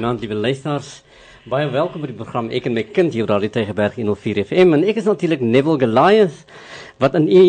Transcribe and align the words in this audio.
Goeienaand 0.00 0.22
liewe 0.24 0.34
luisteraars. 0.40 1.02
Baie 1.52 1.66
welkom 1.68 2.00
by 2.00 2.08
die 2.08 2.16
program 2.16 2.46
Ek 2.56 2.64
en 2.64 2.72
my 2.72 2.86
kind 2.88 3.12
hier 3.12 3.26
op 3.26 3.34
Radio 3.34 3.50
Tygerberg 3.52 3.98
104 3.98 4.38
FM 4.46 4.72
en 4.72 4.84
ek 4.88 4.96
is 4.96 5.04
natuurlik 5.04 5.42
Neville 5.44 5.76
Goliath 5.82 6.38
wat 7.04 7.18
in 7.18 7.26
u 7.28 7.42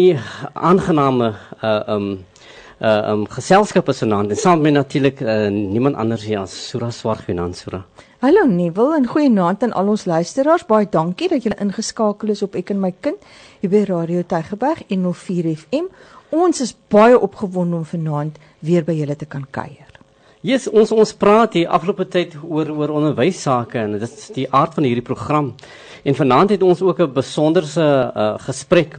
aangename 0.52 1.30
uh 1.64 1.94
um 1.94 2.10
uh 2.82 3.14
um 3.14 3.22
geselskap 3.32 3.88
is 3.94 4.04
vanaand 4.04 4.36
en 4.36 4.40
saam 4.42 4.60
met 4.66 4.76
natuurlik 4.76 5.22
uh, 5.24 5.48
niemand 5.48 5.96
anders 5.96 6.26
hier 6.28 6.42
as 6.42 6.52
Sura 6.52 6.90
Swart 6.92 7.24
vanaand 7.24 7.56
Sura. 7.56 7.86
Hallo 8.20 8.44
Neville 8.52 8.98
en 8.98 9.08
goeienaand 9.08 9.64
aan 9.64 9.72
al 9.72 9.94
ons 9.94 10.04
luisteraars. 10.06 10.66
Baie 10.68 10.90
dankie 10.92 11.30
dat 11.32 11.48
julle 11.48 11.60
ingeskakel 11.64 12.36
is 12.36 12.44
op 12.44 12.58
Ek 12.60 12.74
en 12.76 12.82
my 12.84 12.92
kind 13.00 13.24
hier 13.62 13.72
by 13.72 13.86
Radio 13.88 14.26
Tygerberg 14.28 14.84
104 14.90 15.56
FM. 15.56 15.88
Ons 16.36 16.60
is 16.68 16.76
baie 16.92 17.16
opgewonde 17.16 17.80
om 17.80 17.88
vanaand 17.88 18.44
weer 18.60 18.84
by 18.84 18.98
julle 19.00 19.16
te 19.16 19.26
kan 19.26 19.48
kuier. 19.48 19.91
Yes, 20.42 20.64
ons 20.66 20.90
ons 20.90 21.12
praat 21.22 21.54
hier 21.54 21.68
afgelope 21.70 22.08
tyd 22.10 22.32
oor 22.42 22.72
oor 22.74 22.90
onderwys 22.98 23.44
sake 23.46 23.78
en 23.78 23.92
dit 23.94 24.06
is 24.08 24.32
die 24.34 24.48
aard 24.50 24.74
van 24.74 24.88
hierdie 24.88 25.06
program. 25.06 25.52
En 26.02 26.18
vanaand 26.18 26.56
het 26.56 26.64
ons 26.66 26.82
ook 26.82 27.00
'n 27.00 27.14
besonderse 27.14 27.86
uh, 27.86 28.34
gesprek 28.42 28.98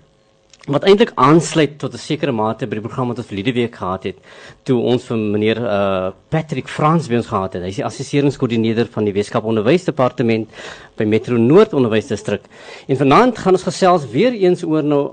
wat 0.70 0.84
eintlik 0.86 1.10
aansluit 1.18 1.78
tot 1.78 1.94
'n 1.94 1.98
sekere 1.98 2.30
mate 2.30 2.66
by 2.66 2.78
die 2.78 2.86
program 2.86 3.08
wat 3.08 3.18
ons 3.18 3.26
verlede 3.26 3.52
week 3.52 3.74
gehad 3.74 4.04
het 4.04 4.16
toe 4.62 4.78
ons 4.78 5.02
vir 5.02 5.16
meneer 5.16 5.58
uh, 5.58 6.12
Patrick 6.28 6.68
Frans 6.68 7.08
by 7.08 7.16
ons 7.16 7.26
gehad 7.26 7.54
het. 7.54 7.62
Hy 7.62 7.68
is 7.68 7.80
die 7.82 7.84
assesseringskoördineerder 7.90 8.86
van 8.86 9.04
die 9.04 9.12
Weskaap 9.12 9.44
Onderwysdepartement 9.44 10.48
by 10.96 11.04
Metro 11.04 11.36
Noord 11.36 11.74
Onderwysdistrik. 11.74 12.42
En 12.86 12.96
vanaand 12.96 13.38
gaan 13.38 13.54
ons 13.54 13.66
gesels 13.66 14.06
weer 14.06 14.32
eens 14.32 14.62
oor 14.62 14.84
nou 14.84 15.10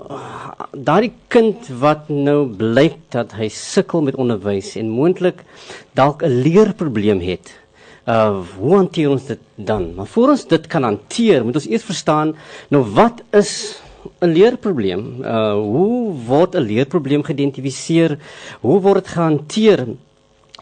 daardie 0.72 1.12
kind 1.28 1.68
wat 1.80 2.08
nou 2.08 2.46
blyk 2.58 2.98
dat 3.14 3.32
hy 3.38 3.48
sukkel 3.48 4.02
met 4.06 4.18
onderwys 4.20 4.74
en 4.80 4.90
moontlik 4.92 5.44
dalk 5.94 6.22
'n 6.22 6.42
leerprobleem 6.42 7.20
het. 7.20 7.52
Uh 8.06 8.42
hoe 8.58 8.76
hanteer 8.76 9.10
ons 9.10 9.26
dit 9.26 9.40
dan? 9.54 9.94
Maar 9.94 10.06
voor 10.06 10.28
ons 10.28 10.46
dit 10.46 10.66
kan 10.66 10.82
hanteer, 10.82 11.44
moet 11.44 11.54
ons 11.54 11.68
eers 11.68 11.84
verstaan 11.84 12.34
nou 12.68 12.82
wat 12.82 13.22
is 13.32 13.80
'n 14.20 14.32
leerprobleem. 14.32 15.22
Uh 15.22 15.54
hoe 15.54 16.12
word 16.26 16.54
'n 16.54 16.66
leerprobleem 16.66 17.22
geïdentifiseer? 17.22 18.18
Hoe 18.60 18.80
word 18.80 19.04
dit 19.04 19.08
gehanteer? 19.08 19.86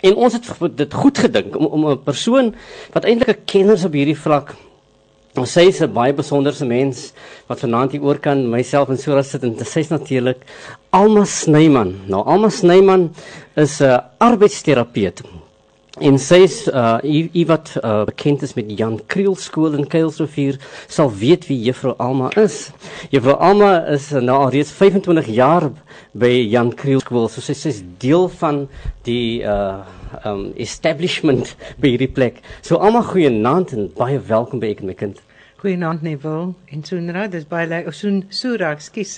En 0.00 0.14
ons 0.14 0.32
het 0.32 0.76
dit 0.76 0.94
goed 0.94 1.18
gedink 1.18 1.56
om 1.56 1.66
om 1.66 1.90
'n 1.90 2.02
persoon 2.02 2.54
wat 2.92 3.04
eintlik 3.04 3.28
'n 3.28 3.44
kenner 3.44 3.84
op 3.84 3.92
hierdie 3.92 4.18
vlak 4.18 4.54
Ons 5.36 5.52
sy 5.52 5.68
is 5.68 5.82
'n 5.82 5.92
baie 5.92 6.12
besonderse 6.12 6.64
mens 6.64 7.12
wat 7.48 7.60
vanaand 7.60 7.92
hier 7.92 8.02
oor 8.02 8.18
kan 8.18 8.48
myself 8.50 8.88
en 8.88 8.96
Sura 8.96 9.22
sit 9.22 9.42
en 9.42 9.56
is 9.58 9.90
natuurlik 9.90 10.40
Alma 10.90 11.24
Snyman. 11.24 12.00
Nou 12.06 12.24
Alma 12.24 12.48
Snyman 12.48 13.10
is 13.54 13.80
'n 13.80 14.00
arbeidsterapeut. 14.18 15.22
En 16.00 16.18
sy 16.18 16.44
is 16.46 16.68
uh 16.68 16.98
u 17.02 17.44
wat 17.46 17.72
uh, 17.82 18.04
bekend 18.04 18.42
is 18.42 18.54
met 18.54 18.78
Jan 18.78 19.00
Kriel 19.06 19.34
skool 19.34 19.74
in 19.74 19.86
Kuilsrivier 19.86 20.58
sal 20.86 21.10
weet 21.10 21.48
wie 21.48 21.58
juffrou 21.64 21.94
Alma 21.98 22.30
is. 22.36 22.70
Juffrou 23.10 23.34
Alma 23.34 23.86
is 23.86 24.10
nou 24.10 24.36
al 24.36 24.50
reeds 24.50 24.70
25 24.70 25.26
jaar 25.26 25.70
by 26.12 26.30
Jan 26.50 26.70
Kriel 26.74 27.00
skool. 27.00 27.28
So 27.28 27.40
sy, 27.40 27.52
sy 27.52 27.68
is 27.68 27.82
deel 27.98 28.28
van 28.28 28.68
die 29.08 29.42
uh 29.42 29.82
um 30.28 30.52
establishment 30.56 31.54
by 31.78 31.94
hierdie 31.94 32.12
plek. 32.12 32.42
So 32.62 32.76
Alma 32.76 33.02
goeienaand 33.06 33.74
en 33.76 33.90
baie 33.96 34.18
welkom 34.18 34.62
by 34.62 34.72
ek 34.74 34.84
en 34.84 34.92
my 34.92 34.96
kind. 34.98 35.22
Goeienaand 35.58 36.04
Neville 36.06 36.52
en 36.70 36.84
Sunra, 36.86 37.24
dis 37.26 37.46
baie 37.50 37.66
lekker. 37.66 37.94
Soon 37.94 38.20
Sura, 38.30 38.70
ekskuus. 38.76 39.16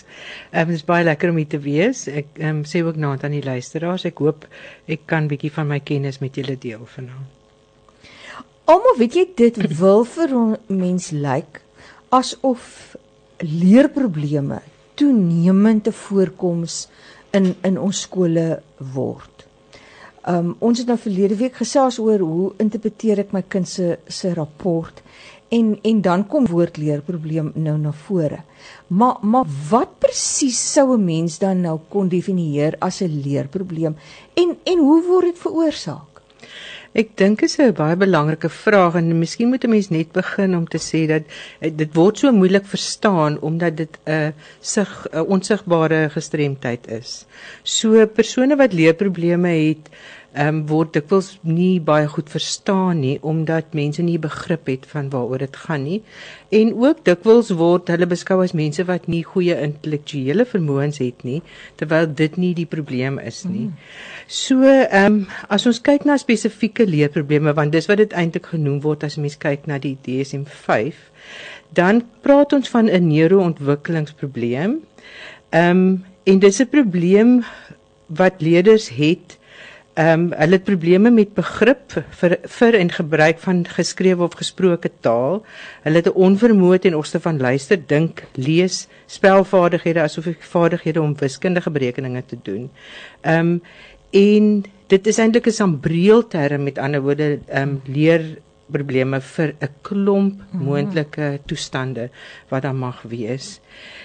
Ehm 0.55 0.70
um, 0.70 0.72
dis 0.72 0.86
baie 0.88 1.05
lekker 1.05 1.32
om 1.32 1.36
hier 1.36 1.50
te 1.52 1.60
wees. 1.60 2.06
Ek 2.08 2.30
ehm 2.38 2.62
um, 2.62 2.62
sê 2.64 2.80
ook 2.86 2.97
naand 2.97 3.27
aan 3.27 3.36
die 3.36 3.44
luisteraars. 3.44 4.06
Ek 4.08 4.22
hoop 4.24 4.47
ek 4.88 5.05
kan 5.10 5.28
bietjie 5.28 5.52
van 5.52 5.69
my 5.69 5.82
kennis 5.84 6.22
met 6.24 6.41
julle 6.41 6.56
deel 6.60 6.86
vanaand. 6.94 7.28
Almal 8.70 8.97
weet 9.00 9.19
jy 9.19 9.26
dit 9.36 9.56
wil 9.81 10.04
vir 10.06 10.32
mens 10.69 11.10
lyk 11.10 11.26
like, 11.26 11.62
asof 12.15 12.97
leerprobleme 13.42 14.60
toenemend 14.94 15.84
te 15.84 15.92
voorkoms 15.92 16.86
in 17.36 17.54
in 17.66 17.78
ons 17.78 18.00
skole 18.06 18.62
word. 18.94 19.50
Um 20.28 20.56
ons 20.58 20.78
het 20.78 20.86
nou 20.86 20.98
verlede 21.00 21.36
week 21.41 21.54
gesels 21.56 21.98
oor 21.98 22.20
hoe 22.20 22.53
interpreteer 22.60 23.22
ek 23.22 23.32
my 23.32 23.41
kind 23.48 23.69
se 23.69 23.98
se 24.06 24.34
rapport 24.34 25.00
en 25.48 25.78
en 25.82 26.00
dan 26.04 26.26
kom 26.26 26.47
woordleerprobleem 26.47 27.53
nou 27.54 27.76
na 27.78 27.92
vore. 27.92 28.42
Maar 28.86 29.16
maar 29.22 29.48
wat 29.70 29.97
presies 29.98 30.60
sou 30.72 30.97
'n 30.97 31.04
mens 31.04 31.38
dan 31.38 31.60
nou 31.60 31.78
kon 31.88 32.09
definieer 32.09 32.76
as 32.78 33.00
'n 33.00 33.22
leerprobleem 33.25 33.97
en 34.34 34.56
en 34.64 34.78
hoe 34.78 35.03
word 35.06 35.25
dit 35.25 35.38
veroorsaak? 35.38 36.09
Ek 36.91 37.12
dink 37.15 37.43
is 37.47 37.53
'n 37.62 37.71
baie 37.78 37.95
belangrike 37.95 38.49
vraag 38.51 38.97
en 38.99 39.19
miskien 39.19 39.49
moet 39.49 39.65
'n 39.65 39.71
mens 39.71 39.91
net 39.91 40.11
begin 40.12 40.56
om 40.56 40.67
te 40.67 40.78
sê 40.78 41.06
dat 41.06 41.23
eh, 41.61 41.71
dit 41.71 41.95
word 41.95 42.19
so 42.19 42.33
moeilik 42.33 42.67
verstaan 42.67 43.39
omdat 43.41 43.77
dit 43.77 43.99
'n 44.06 44.34
sig 44.61 44.91
'n 45.12 45.27
onsigbare 45.34 46.11
gestremdheid 46.11 46.89
is. 46.91 47.27
So 47.62 48.06
persone 48.06 48.56
wat 48.56 48.73
leerprobleme 48.73 49.49
het, 49.49 49.87
ehm 50.30 50.48
um, 50.48 50.58
word 50.70 50.92
dikwels 50.94 51.28
nie 51.42 51.80
baie 51.82 52.06
goed 52.06 52.28
verstaan 52.30 53.00
nie 53.02 53.16
omdat 53.26 53.72
mense 53.74 54.02
nie 54.06 54.18
begrip 54.22 54.68
het 54.70 54.84
van 54.86 55.08
waaroor 55.10 55.42
dit 55.42 55.56
gaan 55.56 55.82
nie 55.82 55.96
en 56.54 56.70
ook 56.84 57.00
dikwels 57.08 57.50
word 57.58 57.91
hulle 57.91 58.06
beskou 58.06 58.36
as 58.44 58.54
mense 58.54 58.84
wat 58.86 59.08
nie 59.10 59.24
goeie 59.26 59.56
intellektuele 59.58 60.46
vermoëns 60.46 61.00
het 61.02 61.24
nie 61.26 61.41
terwyl 61.82 62.06
dit 62.06 62.36
nie 62.38 62.52
die 62.54 62.66
probleem 62.66 63.18
is 63.18 63.42
nie. 63.44 63.66
Mm. 63.66 63.74
So 64.26 64.62
ehm 64.62 65.06
um, 65.06 65.18
as 65.48 65.66
ons 65.66 65.82
kyk 65.82 66.06
na 66.06 66.18
spesifieke 66.22 66.86
leerprobleme 66.86 67.56
want 67.58 67.74
dis 67.74 67.91
wat 67.91 67.98
dit 67.98 68.14
eintlik 68.14 68.52
genoem 68.52 68.78
word 68.86 69.02
as 69.08 69.18
mens 69.18 69.34
kyk 69.34 69.66
na 69.66 69.80
die 69.82 69.97
DSM-5 70.06 71.02
dan 71.74 72.04
praat 72.22 72.52
ons 72.52 72.70
van 72.70 72.86
'n 72.86 73.06
neuroontwikkelingsprobleem. 73.08 74.78
Ehm 75.50 75.70
um, 75.70 76.04
en 76.22 76.38
dis 76.38 76.62
'n 76.62 76.68
probleem 76.68 77.42
wat 78.06 78.38
leerders 78.38 78.88
het 78.94 79.40
Ehm 79.95 80.21
um, 80.21 80.33
hulle 80.39 80.55
het 80.55 80.65
probleme 80.65 81.11
met 81.11 81.33
begrip 81.34 81.97
vir 82.21 82.37
vir 82.59 82.77
en 82.78 82.93
gebruik 82.95 83.39
van 83.43 83.65
geskrewe 83.67 84.23
of 84.23 84.37
gesproke 84.39 84.91
taal. 85.01 85.43
Hulle 85.83 85.97
het 85.97 86.06
'n 86.06 86.15
onvermoë 86.27 86.78
ten 86.78 86.95
opsigte 86.95 87.21
van 87.21 87.41
luister, 87.41 87.78
dink, 87.87 88.23
lees, 88.34 88.89
spelvaardighede 89.06 90.01
asof 90.01 90.27
vaardighede 90.39 91.03
om 91.03 91.17
wiskundige 91.19 91.71
berekeninge 91.71 92.23
te 92.27 92.39
doen. 92.43 92.71
Ehm 93.21 93.39
um, 93.39 93.62
en 94.11 94.65
dit 94.87 95.06
is 95.06 95.19
eintlik 95.19 95.47
'n 95.47 95.51
sambreelterm 95.53 96.62
met 96.62 96.78
ander 96.78 97.03
woorde 97.03 97.39
ehm 97.49 97.69
um, 97.69 97.83
leer 97.84 98.39
probleme 98.71 99.21
vir 99.21 99.55
'n 99.61 99.69
klomp 99.83 100.41
mhm. 100.53 100.65
moontlike 100.65 101.41
toestande 101.47 102.11
wat 102.49 102.62
dan 102.62 102.77
mag 102.77 103.03
wees. 103.03 103.61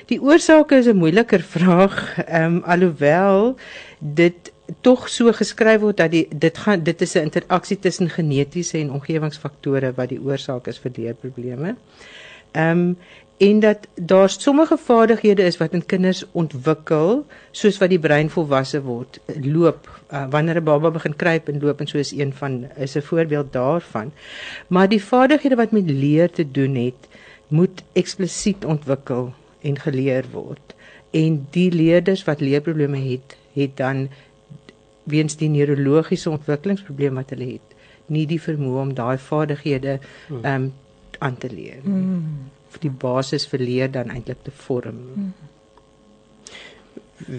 Die 0.06 0.22
oorsake 0.22 0.75
is 0.75 0.88
'n 0.88 0.97
moeiliker 0.97 1.41
vraag, 1.56 2.17
ehm 2.25 2.56
um, 2.56 2.63
alhoewel 2.66 3.56
dit 4.00 4.53
tog 4.81 5.09
so 5.09 5.31
geskryf 5.31 5.81
word 5.81 5.97
dat 5.97 6.11
die 6.11 6.27
dit 6.29 6.57
gaan 6.57 6.83
dit 6.83 7.01
is 7.01 7.15
'n 7.15 7.27
interaksie 7.29 7.79
tussen 7.79 8.09
genetiese 8.09 8.77
en 8.77 8.91
omgewingsfaktore 8.91 9.93
wat 9.95 10.09
die 10.09 10.21
oorsaak 10.21 10.67
is 10.67 10.79
vir 10.79 10.91
leerprobleme. 10.95 11.75
Ehm 12.51 12.79
um, 12.79 12.97
en 13.37 13.59
dat 13.59 13.87
daar 13.95 14.29
sommige 14.29 14.77
vaardighede 14.77 15.43
is 15.43 15.57
wat 15.57 15.73
in 15.73 15.85
kinders 15.85 16.23
ontwikkel 16.31 17.25
soos 17.51 17.77
wat 17.77 17.91
die 17.91 17.99
brein 17.99 18.29
volwasse 18.31 18.79
word 18.81 19.19
loop 19.43 19.89
uh, 20.11 20.23
wanneer 20.31 20.61
'n 20.61 20.63
baba 20.63 20.91
begin 20.91 21.15
kruip 21.15 21.49
en 21.49 21.59
loop 21.61 21.79
en 21.79 21.87
so 21.87 21.97
is 21.97 22.11
een 22.11 22.33
van 22.33 22.67
is 22.77 22.95
'n 22.95 23.01
voorbeeld 23.01 23.53
daarvan 23.53 24.11
maar 24.67 24.89
die 24.89 25.03
vaardighede 25.03 25.55
wat 25.55 25.71
met 25.71 25.89
leer 25.89 26.31
te 26.31 26.51
doen 26.51 26.75
het 26.75 27.07
moet 27.47 27.83
eksplisiet 27.93 28.65
ontwikkel 28.65 29.33
en 29.61 29.79
geleer 29.79 30.25
word 30.31 30.75
en 31.11 31.47
die 31.51 31.71
leerders 31.71 32.23
wat 32.23 32.40
leerprobleme 32.40 32.97
het 32.97 33.35
het 33.53 33.78
dan 33.78 34.09
weens 35.05 35.37
die 35.37 35.49
neurologiese 35.49 36.29
ontwikkelingsprobleme 36.34 37.22
wat 37.22 37.34
hulle 37.35 37.55
het, 37.55 37.75
nie 38.13 38.25
die 38.29 38.41
vermoë 38.41 38.81
om 38.81 38.93
daai 38.97 39.17
vaardighede 39.22 39.99
hmm. 40.02 40.43
ehm 40.43 40.67
um, 40.67 40.73
aan 41.23 41.37
te 41.40 41.47
leer. 41.47 41.79
Mm. 41.84 42.52
vir 42.75 42.81
die 42.90 42.97
basis 42.99 43.46
vir 43.47 43.61
leer 43.63 43.91
dan 43.91 44.09
eintlik 44.11 44.41
te 44.43 44.52
vorm. 44.52 44.97
Mm. 45.16 45.29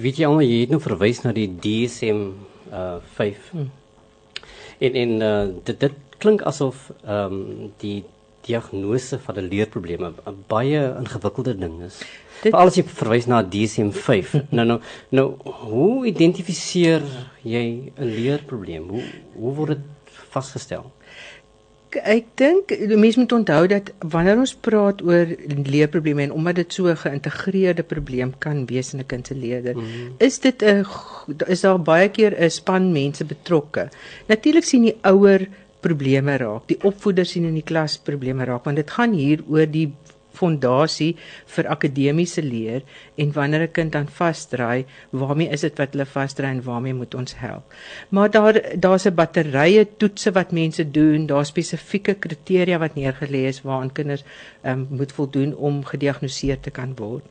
Weet 0.03 0.17
jy 0.17 0.29
almal 0.29 0.47
jy 0.47 0.63
het 0.63 0.73
nou 0.73 0.81
verwys 0.81 1.21
na 1.27 1.35
die 1.37 1.51
DSM 1.61 2.23
uh 2.73 2.97
5. 3.19 3.51
Mm. 3.53 3.69
En 4.89 4.99
en 5.03 5.13
uh, 5.29 5.45
dit 5.69 5.81
dit 5.85 5.99
klink 6.25 6.43
asof 6.49 6.91
ehm 7.05 7.37
um, 7.37 7.73
die 7.85 7.99
diagnose 8.47 9.19
van 9.19 9.39
'n 9.39 9.49
leerprobleem 9.49 10.05
'n 10.05 10.45
baie 10.47 10.81
ingewikkelde 11.03 11.59
ding 11.59 11.83
is. 11.83 11.99
Dit 12.43 12.53
Veral 12.53 12.67
as 12.67 12.77
jy 12.77 12.85
verwys 12.85 13.27
na 13.27 13.43
DSM-5. 13.43 14.35
nou 14.57 14.67
nou 14.67 14.81
nou 15.11 15.27
hoe 15.45 16.07
identifiseer 16.07 17.03
jy 17.43 17.93
'n 17.97 18.11
leerprobleem? 18.19 18.89
Hoe 18.89 19.05
hoe 19.35 19.55
word 19.55 19.69
dit 19.69 20.15
vasgestel? 20.31 20.93
Ek 21.97 22.27
dink 22.37 22.73
mense 22.99 23.19
moet 23.19 23.33
onthou 23.33 23.67
dat 23.71 23.93
wanneer 24.05 24.41
ons 24.43 24.53
praat 24.55 25.01
oor 25.03 25.31
leerprobleme 25.49 26.27
en 26.27 26.33
omdat 26.33 26.59
dit 26.61 26.73
so 26.73 26.91
'n 26.93 26.97
geïntegreerde 26.97 27.83
probleem 27.83 28.35
kan 28.39 28.67
wees 28.67 28.93
in 28.93 29.01
'n 29.01 29.07
kind 29.07 29.27
se 29.27 29.35
leerder, 29.35 29.75
mm 29.75 29.85
-hmm. 29.85 30.15
is 30.19 30.39
dit 30.39 30.63
'n 30.63 30.85
is 31.47 31.61
daar 31.61 31.81
baie 31.81 32.09
keer 32.09 32.35
'n 32.37 32.51
span 32.51 32.93
mense 32.93 33.25
betrokke. 33.25 33.89
Natuurlik 34.27 34.65
sien 34.65 34.83
die 34.83 34.99
ouer 35.03 35.49
probleme 35.87 36.37
raak. 36.43 36.67
Die 36.71 36.81
opvoeders 36.83 37.35
sien 37.37 37.49
in 37.49 37.57
die 37.59 37.67
klas 37.67 37.97
probleme 38.11 38.47
raak 38.49 38.67
want 38.67 38.83
dit 38.83 38.93
gaan 38.99 39.17
hier 39.17 39.45
oor 39.47 39.67
die 39.71 39.89
fondasie 40.37 41.15
vir 41.57 41.69
akademiese 41.73 42.43
leer 42.45 42.83
en 43.17 43.33
wanneer 43.33 43.63
'n 43.67 43.73
kind 43.73 43.93
dan 43.93 44.09
vasdraai, 44.09 44.85
waarmee 45.11 45.49
is 45.49 45.61
dit 45.61 45.79
wat 45.79 45.93
hulle 45.93 46.07
vasdraai 46.07 46.53
en 46.53 46.63
waarmee 46.63 46.95
moet 46.95 47.15
ons 47.15 47.35
help? 47.39 47.65
Maar 48.11 48.31
daar 48.31 48.55
daar's 48.77 49.07
'n 49.07 49.15
batterye 49.15 49.87
toetse 49.97 50.33
wat 50.33 50.53
mense 50.53 50.91
doen, 50.91 51.27
daar's 51.27 51.49
spesifieke 51.49 52.15
kriteria 52.15 52.79
wat 52.79 52.95
neergelê 52.95 53.47
is 53.47 53.63
waaraan 53.63 53.93
kinders 53.93 54.25
um, 54.65 54.87
moet 54.91 55.13
voldoen 55.13 55.57
om 55.57 55.85
gediagnoseer 55.85 56.61
te 56.61 56.71
kan 56.71 56.95
word. 56.97 57.25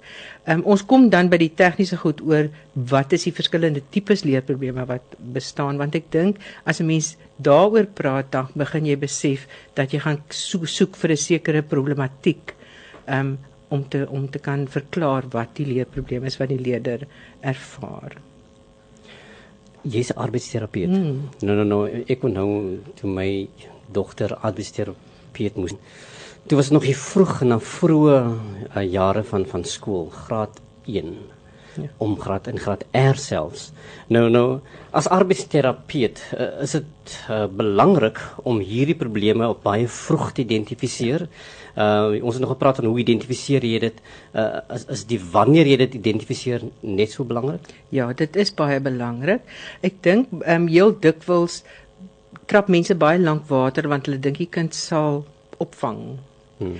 Um, 0.48 0.62
ons 0.64 0.86
kom 0.86 1.10
dan 1.10 1.30
by 1.30 1.38
die 1.38 1.54
tegniese 1.56 1.98
goed 1.98 2.22
oor 2.22 2.50
wat 2.74 3.14
is 3.14 3.24
die 3.24 3.34
verskillende 3.34 3.82
tipes 3.90 4.24
leerprobleme 4.24 4.86
wat 4.86 5.16
bestaan 5.18 5.78
want 5.78 5.96
ek 5.96 6.12
dink 6.12 6.38
as 6.66 6.80
'n 6.80 6.86
mens 6.86 7.16
daaroor 7.38 7.86
praat 7.86 8.32
dan 8.32 8.48
begin 8.56 8.86
jy 8.86 8.98
besef 8.98 9.48
dat 9.76 9.92
jy 9.92 10.00
gaan 10.00 10.22
soek, 10.30 10.68
soek 10.68 10.96
vir 10.96 11.12
'n 11.12 11.18
sekere 11.18 11.62
problematiek 11.62 12.54
um, 13.08 13.38
om 13.68 13.88
te 13.90 14.06
om 14.10 14.30
te 14.30 14.40
kan 14.40 14.68
verklaar 14.68 15.28
wat 15.34 15.56
die 15.60 15.68
leerprobleem 15.68 16.26
is 16.30 16.38
wat 16.38 16.52
die 16.54 16.62
leerder 16.62 17.08
ervaar. 17.42 18.18
Jy's 19.82 20.12
arbeidsterapeut. 20.16 20.90
Mm. 20.90 21.30
Nou 21.46 21.56
nou 21.62 21.68
nou 21.70 21.82
ek 22.06 22.22
kon 22.24 22.34
nou 22.34 22.50
toe 22.98 23.10
my 23.10 23.30
dogter 23.94 24.36
arbeidsterapeut 24.42 25.58
moes. 25.62 25.76
Toe 26.46 26.58
was 26.58 26.70
nog 26.70 26.86
hier 26.86 26.98
vroeg 26.98 27.40
na 27.42 27.58
vroeë 27.58 28.18
uh, 28.22 28.84
jare 28.86 29.24
van 29.26 29.46
van 29.50 29.64
skool, 29.66 30.10
graad 30.14 30.62
1. 30.86 31.16
Ja. 31.76 31.90
om 31.98 32.16
graad 32.20 32.48
in 32.48 32.60
graad 32.60 32.86
R 32.92 33.18
selfs. 33.20 33.72
Nou 34.08 34.30
nou 34.30 34.60
as 34.96 35.10
arbeidsterapeut 35.12 36.22
uh, 36.38 36.62
is 36.64 36.72
dit 36.78 37.16
uh, 37.30 37.46
belangrik 37.52 38.20
om 38.48 38.62
hierdie 38.64 38.96
probleme 38.96 39.48
op 39.50 39.64
baie 39.64 39.88
vroeg 39.88 40.32
te 40.32 40.46
identifiseer. 40.46 41.28
Uh 41.76 42.22
ons 42.24 42.38
het 42.38 42.44
nog 42.44 42.54
gepraat 42.54 42.78
van 42.80 42.86
hoe 42.88 43.00
identifiseer 43.04 43.66
jy 43.68 43.80
dit? 43.84 43.98
Uh 44.32 44.62
is 44.76 44.86
is 44.96 45.04
die 45.10 45.20
wanneer 45.20 45.68
jy 45.68 45.78
dit 45.84 45.98
identifiseer 46.00 46.64
net 46.80 47.12
so 47.12 47.28
belangrik? 47.28 47.68
Ja, 47.92 48.14
dit 48.14 48.36
is 48.36 48.54
baie 48.56 48.80
belangrik. 48.80 49.44
Ek 49.84 50.00
dink 50.02 50.32
ehm 50.42 50.62
um, 50.62 50.70
heel 50.72 50.96
dikwels 51.00 51.64
trap 52.48 52.70
mense 52.72 52.96
baie 52.96 53.20
lank 53.20 53.50
water 53.50 53.90
want 53.92 54.08
hulle 54.08 54.22
dink 54.22 54.40
die 54.40 54.52
kind 54.52 54.76
sal 54.76 55.26
opvang. 55.60 56.00
Hmm. 56.60 56.80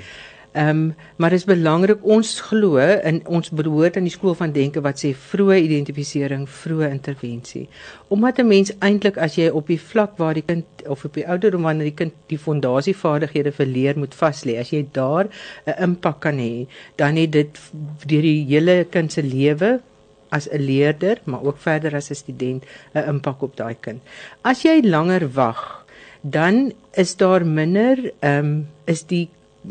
Ehm 0.56 0.70
um, 0.70 0.96
maar 1.16 1.30
dit 1.30 1.40
is 1.40 1.46
belangrik 1.46 2.04
ons 2.08 2.30
glo 2.48 2.80
in 2.80 3.18
ons 3.28 3.50
behoort 3.52 3.98
aan 3.98 4.06
die 4.08 4.14
skool 4.14 4.38
van 4.40 4.54
denke 4.56 4.80
wat 4.82 5.02
sê 5.02 5.10
vroeë 5.12 5.58
identifisering, 5.66 6.46
vroeë 6.48 6.92
intervensie. 6.96 7.66
Omdat 8.08 8.40
'n 8.40 8.48
mens 8.48 8.72
eintlik 8.80 9.18
as 9.18 9.36
jy 9.36 9.50
op 9.50 9.68
die 9.68 9.80
vlak 9.80 10.14
waar 10.18 10.34
die 10.34 10.46
kind 10.48 10.66
of 10.88 11.04
op 11.06 11.14
die 11.14 11.28
ouderdom 11.28 11.62
wanneer 11.62 11.90
die 11.92 12.00
kind 12.02 12.14
die 12.28 12.38
fondasievaardighede 12.38 13.52
verleer 13.52 14.00
moet 14.00 14.16
vas 14.16 14.44
lê, 14.46 14.56
as 14.60 14.70
jy 14.70 14.86
daar 14.92 15.28
'n 15.66 15.84
impak 15.84 16.20
kan 16.20 16.38
hê, 16.38 16.68
dan 16.96 17.16
het 17.16 17.32
dit 17.32 17.60
deur 18.06 18.22
die 18.22 18.46
hele 18.48 18.86
kind 18.90 19.12
se 19.12 19.24
lewe 19.24 19.82
as 20.30 20.48
'n 20.52 20.62
leerder, 20.62 21.18
maar 21.24 21.44
ook 21.44 21.58
verder 21.58 21.96
as 21.96 22.10
'n 22.10 22.16
student 22.16 22.64
'n 22.94 23.10
impak 23.10 23.42
op 23.42 23.56
daai 23.58 23.76
kind. 23.80 24.02
As 24.42 24.62
jy 24.62 24.80
langer 24.84 25.32
wag, 25.34 25.86
dan 26.22 26.72
is 26.94 27.16
daar 27.16 27.46
minder 27.46 28.12
ehm 28.20 28.46
um, 28.46 28.68
is 28.86 29.04
die 29.04 29.30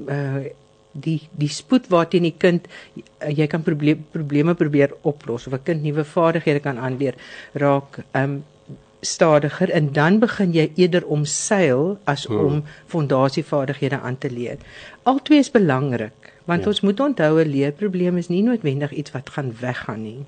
uh 0.09 0.45
die 0.95 1.21
die 1.35 1.51
spoed 1.51 1.91
waarteen 1.91 2.23
die 2.23 2.35
kind 2.39 2.67
uh, 2.71 3.31
jy 3.31 3.47
kan 3.51 3.63
probleem, 3.67 4.05
probleme 4.15 4.55
probeer 4.55 4.95
oplos 5.03 5.47
of 5.47 5.55
'n 5.55 5.63
kind 5.65 5.83
nuwe 5.83 6.05
vaardighede 6.05 6.61
kan 6.61 6.79
aanleer 6.79 7.15
raak 7.53 7.99
um 8.15 8.45
stadiger 9.05 9.71
en 9.71 9.93
dan 9.93 10.19
begin 10.19 10.53
jy 10.53 10.71
eerder 10.75 11.05
omseil 11.07 11.99
as 12.05 12.25
hmm. 12.27 12.39
om 12.39 12.63
fondasievaardighede 12.87 14.01
aan 14.01 14.19
te 14.19 14.31
leer. 14.31 14.57
Albei 15.03 15.39
is 15.39 15.51
belangrik 15.51 16.33
want 16.45 16.63
ja. 16.63 16.69
ons 16.69 16.81
moet 16.81 17.01
onthou 17.01 17.41
'n 17.41 17.49
leerprobleem 17.49 18.17
is 18.17 18.29
nie 18.29 18.43
noodwendig 18.43 18.93
iets 18.93 19.11
wat 19.11 19.31
gaan 19.31 19.53
weggaan 19.61 20.03
nie. 20.03 20.25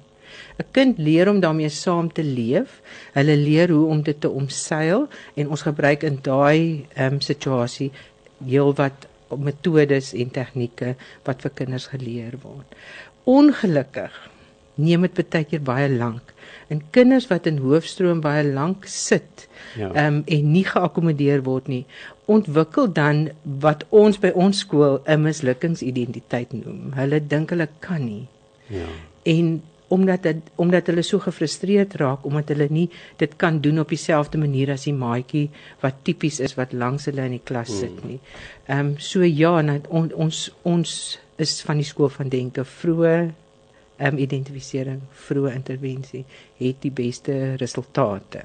'n 0.58 0.64
Kind 0.72 0.98
leer 0.98 1.28
om 1.28 1.40
daarmee 1.40 1.68
saam 1.68 2.12
te 2.12 2.24
leef. 2.24 2.80
Hulle 3.12 3.36
leer 3.36 3.68
hoe 3.70 3.86
om 3.86 4.02
dit 4.02 4.20
te 4.20 4.30
omseil 4.30 5.08
en 5.34 5.48
ons 5.48 5.62
gebruik 5.62 6.02
in 6.02 6.18
daai 6.22 6.86
ehm 6.94 7.12
um, 7.12 7.20
situasie 7.20 7.92
heelwat 8.44 9.06
metodes 9.34 10.12
en 10.14 10.30
tegnieke 10.30 10.94
wat 11.26 11.42
vir 11.42 11.54
kinders 11.54 11.90
geleer 11.92 12.38
word. 12.42 12.78
Ongelukkig 13.24 14.14
neem 14.76 15.06
dit 15.06 15.30
baie 15.32 15.44
keer 15.48 15.62
baie 15.64 15.88
lank. 15.90 16.32
En 16.68 16.82
kinders 16.94 17.28
wat 17.30 17.46
in 17.46 17.58
hoofstroom 17.62 18.20
baie 18.24 18.44
lank 18.44 18.86
sit, 18.90 19.46
ja. 19.78 19.90
ehm 19.92 20.20
um, 20.20 20.22
en 20.26 20.50
nie 20.52 20.64
geakkommodeer 20.66 21.42
word 21.46 21.68
nie, 21.70 21.84
ontwikkel 22.26 22.90
dan 22.92 23.28
wat 23.62 23.84
ons 23.94 24.18
by 24.22 24.32
ons 24.34 24.64
skool 24.64 25.00
'n 25.06 25.22
mislukingsidentiteit 25.22 26.52
noem. 26.52 26.92
Hulle 26.98 27.20
dink 27.26 27.50
hulle 27.54 27.68
kan 27.80 28.04
nie. 28.04 28.26
Ja. 28.68 28.86
En 29.22 29.62
omdat 29.88 30.22
dit 30.22 30.50
omdat 30.62 30.88
hulle 30.90 31.02
so 31.06 31.22
gefrustreerd 31.22 31.94
raak 32.00 32.24
omdat 32.26 32.48
hulle 32.54 32.66
nie 32.70 32.86
dit 33.20 33.36
kan 33.36 33.60
doen 33.60 33.78
op 33.78 33.92
dieselfde 33.94 34.38
manier 34.38 34.72
as 34.74 34.86
die 34.88 34.94
maatjie 34.96 35.46
wat 35.84 36.02
tipies 36.02 36.40
is 36.40 36.56
wat 36.58 36.72
langs 36.72 37.06
hulle 37.10 37.26
in 37.28 37.36
die 37.38 37.44
klas 37.44 37.70
sit 37.70 37.94
hmm. 37.94 38.14
nie. 38.14 38.20
Ehm 38.66 38.78
um, 38.78 38.94
so 38.98 39.22
ja, 39.22 39.54
on, 39.88 40.12
ons 40.14 40.50
ons 40.62 41.18
is 41.36 41.60
van 41.62 41.82
die 41.82 41.86
skool 41.86 42.10
van 42.10 42.32
denke 42.32 42.64
vroeë 42.64 43.16
ehm 43.96 44.12
um, 44.12 44.18
identifisering, 44.20 45.00
vroeë 45.28 45.54
intervensie 45.54 46.24
het 46.58 46.82
die 46.82 46.92
beste 46.92 47.54
resultate. 47.60 48.42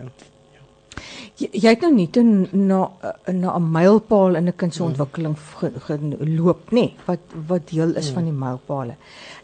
Jy, 1.37 1.49
jy 1.51 1.69
het 1.69 1.81
nou 1.81 1.93
nie 1.93 2.09
toe 2.09 2.23
na 2.51 2.89
na 3.31 3.55
'n 3.57 3.71
mylpaal 3.71 4.35
in 4.35 4.47
'n 4.47 4.55
kind 4.55 4.73
se 4.73 4.83
ontwikkeling 4.83 5.37
geloop 5.87 6.71
nê 6.71 6.81
nee, 6.81 6.95
wat 7.05 7.19
wat 7.47 7.69
deel 7.71 7.95
is 7.95 8.09
van 8.09 8.23
die 8.23 8.33
mylpaale. 8.45 8.95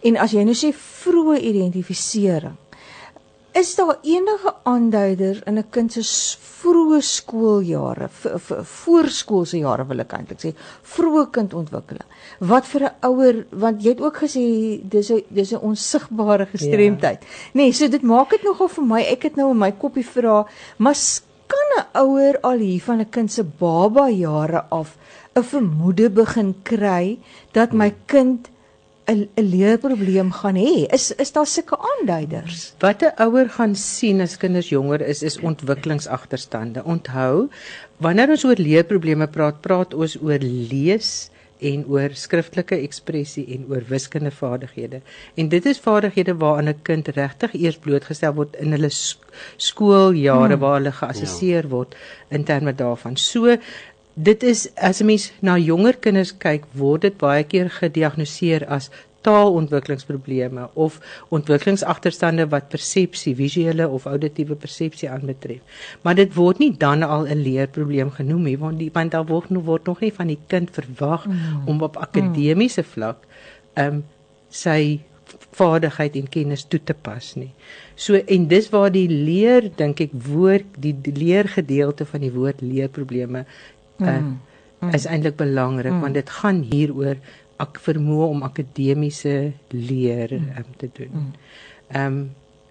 En 0.04 0.18
as 0.18 0.31
jy 0.31 0.44
nou 0.44 0.56
sê 0.56 0.74
vroeë 0.74 1.39
identifisering 1.42 2.57
is 3.57 3.75
daar 3.75 3.98
enige 4.01 4.54
aanduider 4.63 5.42
in 5.45 5.57
'n 5.57 5.69
kind 5.69 5.92
se 5.94 6.04
vroeë 6.59 7.01
skooljare 7.01 8.09
voorskoolse 8.63 9.57
jare 9.57 9.86
wil 9.89 10.00
ek 10.00 10.13
eintlik 10.18 10.42
sê 10.44 10.51
vroeë 10.94 11.25
kindontwikkeling 11.38 12.09
wat 12.51 12.65
vir 12.71 12.83
'n 12.83 12.95
ouer 13.09 13.45
want 13.51 13.83
jy 13.83 13.89
het 13.89 14.01
ook 14.01 14.18
gesê 14.24 14.44
dis 14.94 15.12
'n 15.12 15.24
dis 15.30 15.54
'n 15.54 15.65
onsigbare 15.69 16.45
gestremdheid 16.45 17.21
ja. 17.21 17.27
nee 17.54 17.71
so 17.71 17.88
dit 17.88 18.01
maak 18.01 18.30
dit 18.30 18.44
nogal 18.44 18.68
vir 18.68 18.85
my 18.85 19.02
ek 19.02 19.23
het 19.23 19.35
nou 19.35 19.52
in 19.52 19.57
my 19.57 19.71
koppie 19.71 20.06
vra 20.06 20.45
maar 20.78 20.95
kan 21.51 21.69
'n 21.77 21.87
ouer 22.04 22.35
al 22.49 22.59
hier 22.59 22.81
van 22.81 22.99
'n 23.01 23.09
kind 23.09 23.31
se 23.31 23.44
baba 23.44 24.09
jare 24.09 24.61
af 24.69 24.97
'n 25.35 25.44
vermoede 25.44 26.09
begin 26.09 26.56
kry 26.63 27.18
dat 27.54 27.73
my 27.73 27.94
kind 28.06 28.49
'n 29.07 29.30
'n 29.39 29.49
leerprobleem 29.54 30.31
gaan 30.39 30.57
hê? 30.59 30.85
Is 30.97 31.06
is 31.23 31.31
daar 31.31 31.47
sulke 31.47 31.77
aanduiders? 31.92 32.73
Wat 32.80 33.01
'n 33.01 33.16
ouer 33.25 33.49
gaan 33.49 33.75
sien 33.75 34.21
as 34.21 34.37
kinders 34.37 34.69
jonger 34.69 35.01
is, 35.01 35.21
is 35.23 35.39
ontwikkelingsagterstande. 35.39 36.83
Onthou, 36.83 37.47
wanneer 37.97 38.30
ons 38.30 38.45
oor 38.45 38.59
leerprobleme 38.59 39.27
praat, 39.27 39.61
praat 39.61 39.94
ons 39.94 40.18
oor 40.21 40.42
lees, 40.71 41.30
en 41.59 41.85
oor 41.90 42.14
skriftelike 42.14 42.78
ekspressie 42.85 43.45
en 43.56 43.66
oor 43.69 43.83
wiskundige 43.90 44.35
vaardighede. 44.35 45.02
En 45.35 45.49
dit 45.49 45.66
is 45.66 45.80
vaardighede 45.80 46.37
waaraan 46.37 46.69
'n 46.69 46.81
kind 46.81 47.07
regtig 47.07 47.54
eers 47.54 47.78
blootgestel 47.78 48.33
word 48.33 48.56
in 48.56 48.71
hulle 48.71 48.90
skooljare 49.57 50.54
hmm. 50.54 50.59
waar 50.59 50.78
hulle 50.78 50.92
geassesseer 50.92 51.64
ja. 51.64 51.69
word 51.69 51.95
in 52.30 52.44
terme 52.44 52.76
daarvan. 52.76 53.18
So 53.18 53.57
dit 54.14 54.44
is 54.44 54.69
as 54.76 55.02
'n 55.02 55.06
mens 55.06 55.31
na 55.40 55.57
jonger 55.57 55.97
kinders 55.97 56.37
kyk, 56.37 56.64
word 56.73 57.02
dit 57.02 57.18
baie 57.18 57.44
keer 57.44 57.69
gediagnoseer 57.69 58.66
as 58.66 58.90
taalontwikkelingsprobleme 59.21 60.69
of 60.74 61.00
ontwikkelingsagterstande 61.30 62.47
wat 62.47 62.69
persepsie, 62.69 63.36
visuele 63.36 63.88
of 63.88 64.06
auditiewe 64.06 64.56
persepsie 64.56 65.09
aanbetref. 65.09 65.81
Maar 66.02 66.16
dit 66.16 66.33
word 66.33 66.59
nie 66.64 66.71
dan 66.78 67.04
al 67.04 67.28
'n 67.28 67.42
leerprobleem 67.44 68.12
genoem 68.12 68.44
nie 68.44 68.57
want 68.57 68.80
die 68.80 68.90
want 68.94 69.12
daar 69.12 69.26
word 69.26 69.50
nog 69.50 69.64
word 69.64 69.86
nog 69.86 70.00
nie 70.00 70.14
van 70.14 70.28
die 70.28 70.40
kind 70.47 70.69
verwag 70.71 71.26
mm. 71.26 71.68
om 71.68 71.81
op 71.81 71.97
akademiese 71.97 72.83
vlak 72.83 73.18
ehm 73.74 73.94
um, 73.94 74.04
sy 74.50 75.00
vaardigheid 75.57 76.16
en 76.16 76.30
kennis 76.30 76.64
toe 76.64 76.80
te 76.83 76.94
pas 76.94 77.33
nie. 77.36 77.52
So 77.95 78.16
en 78.16 78.47
dis 78.47 78.69
waar 78.69 78.92
die 78.94 79.07
leer 79.09 79.71
dink 79.76 80.00
ek 80.00 80.14
woord 80.28 80.78
die, 80.78 80.94
die 80.94 81.14
leergedeelte 81.14 82.06
van 82.06 82.24
die 82.26 82.31
woord 82.31 82.62
leerprobleme 82.62 83.44
uh, 83.44 84.07
mm. 84.07 84.40
Mm. 84.80 84.94
is 84.94 85.07
eintlik 85.09 85.38
belangrik 85.40 85.94
mm. 85.94 86.02
want 86.06 86.14
dit 86.14 86.30
gaan 86.30 86.62
hieroor 86.71 87.18
ek 87.64 87.80
vermoë 87.81 88.28
om 88.33 88.44
akademiese 88.45 89.54
leer 89.73 90.33
um, 90.37 90.76
te 90.78 90.92
doen. 90.94 91.14
Mm. 91.14 91.31
Ehm 91.87 92.19
um, 92.19 92.28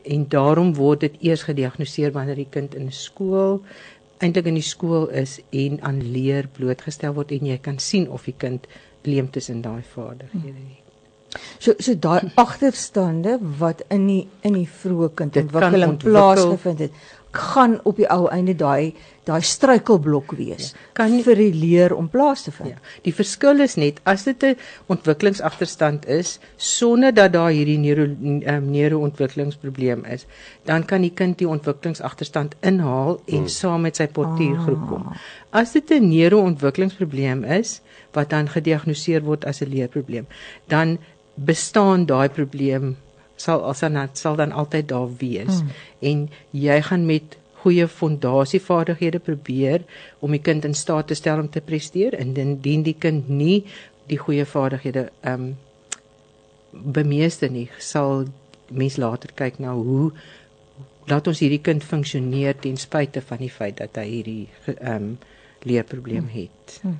en 0.07 0.21
daarom 0.31 0.69
word 0.75 1.01
dit 1.03 1.15
eers 1.27 1.43
gediagnoseer 1.43 2.13
wanneer 2.15 2.39
die 2.39 2.47
kind 2.51 2.77
in 2.79 2.93
skool 2.95 3.57
eintlik 4.23 4.49
in 4.49 4.57
die 4.59 4.65
skool 4.65 5.09
is 5.13 5.39
en 5.51 5.81
aan 5.85 6.01
leer 6.15 6.49
blootgestel 6.57 7.15
word 7.17 7.35
en 7.37 7.49
jy 7.51 7.59
kan 7.63 7.81
sien 7.83 8.09
of 8.09 8.29
die 8.29 8.37
kind 8.39 8.67
leemtes 9.07 9.51
in 9.53 9.63
daai 9.65 9.83
vaardighede 9.95 10.55
mm. 10.55 10.69
het. 10.73 10.83
So 11.59 11.75
so 11.83 11.95
daai 12.01 12.31
agterstande 12.41 13.37
wat 13.61 13.83
in 13.93 14.07
die 14.09 14.23
in 14.47 14.57
die 14.57 14.69
vroeë 14.81 15.11
kindontwikkeling 15.21 15.97
plaasgevind 16.01 16.87
het, 16.87 17.03
gaan 17.37 17.79
op 17.85 17.97
die 18.01 18.09
ou 18.11 18.27
einde 18.33 18.55
daai 18.55 18.95
daai 19.27 19.43
struikelblok 19.43 20.37
wees 20.39 20.71
ja. 20.71 20.83
kan 20.95 21.15
vir 21.27 21.39
die 21.41 21.53
leer 21.55 21.95
om 21.97 22.07
plaas 22.09 22.45
te 22.47 22.53
vind. 22.55 22.77
Ja. 22.77 22.93
Die 23.03 23.15
verskil 23.15 23.63
is 23.65 23.75
net 23.81 23.99
as 24.05 24.25
dit 24.29 24.43
'n 24.43 24.57
ontwikkelingsagterstand 24.87 26.07
is 26.07 26.39
sonder 26.57 27.15
dat 27.15 27.33
daar 27.33 27.51
hierdie 27.51 27.79
neuro 27.79 28.05
um, 28.05 28.71
neuroontwikkelingsprobleem 28.71 30.05
is, 30.05 30.27
dan 30.65 30.85
kan 30.85 31.03
die 31.03 31.11
kind 31.11 31.39
die 31.39 31.49
ontwikkelingsagterstand 31.49 32.55
inhaal 32.61 33.21
en 33.27 33.47
hmm. 33.47 33.49
saam 33.49 33.83
met 33.83 33.97
sy 33.97 34.07
portuïergroep 34.07 34.87
kom. 34.89 35.03
Ah. 35.11 35.17
As 35.51 35.73
dit 35.73 35.91
'n 35.91 36.09
neuroontwikkelingsprobleem 36.09 37.45
is 37.45 37.81
wat 38.13 38.31
dan 38.31 38.49
gediagnoseer 38.49 39.23
word 39.23 39.45
as 39.45 39.61
'n 39.61 39.69
leerprobleem, 39.69 40.27
dan 40.69 40.99
bestaan 41.35 42.07
daai 42.07 42.29
probleem 42.29 42.97
sal 43.37 43.65
alsanat 43.65 44.19
sal 44.19 44.37
dan 44.37 44.53
altyd 44.53 44.89
daar 44.89 45.11
wees 45.21 45.61
hmm. 45.61 45.75
en 46.01 46.29
jy 46.51 46.81
gaan 46.89 47.07
met 47.07 47.37
goeie 47.65 47.89
fondasievaardighede 47.89 49.19
probeer 49.19 49.85
om 50.21 50.31
die 50.31 50.43
kind 50.49 50.65
in 50.65 50.75
staat 50.75 51.11
te 51.11 51.19
stel 51.19 51.43
om 51.43 51.51
te 51.51 51.61
presteer 51.61 52.15
en 52.15 52.35
indien 52.37 52.85
die 52.87 52.97
kind 53.07 53.29
nie 53.29 53.65
die 54.11 54.21
goeie 54.23 54.45
vaardighede 54.47 55.09
ehm 55.21 55.47
um, 55.49 55.55
bemeester 56.77 57.49
nie 57.49 57.69
sal 57.81 58.27
mens 58.69 58.99
later 59.01 59.31
kyk 59.35 59.59
na 59.63 59.73
hoe 59.73 60.11
laat 61.09 61.29
ons 61.31 61.41
hierdie 61.41 61.63
kind 61.63 61.85
funksioneer 61.87 62.59
ten 62.61 62.77
spyte 62.77 63.23
van 63.25 63.41
die 63.41 63.53
feit 63.53 63.79
dat 63.81 63.97
hy 64.01 64.07
hierdie 64.11 64.45
ehm 64.77 64.95
um, 64.95 65.17
leerprobleem 65.67 66.29
hmm. 66.29 66.35
het. 66.37 66.79
Hmm. 66.83 66.99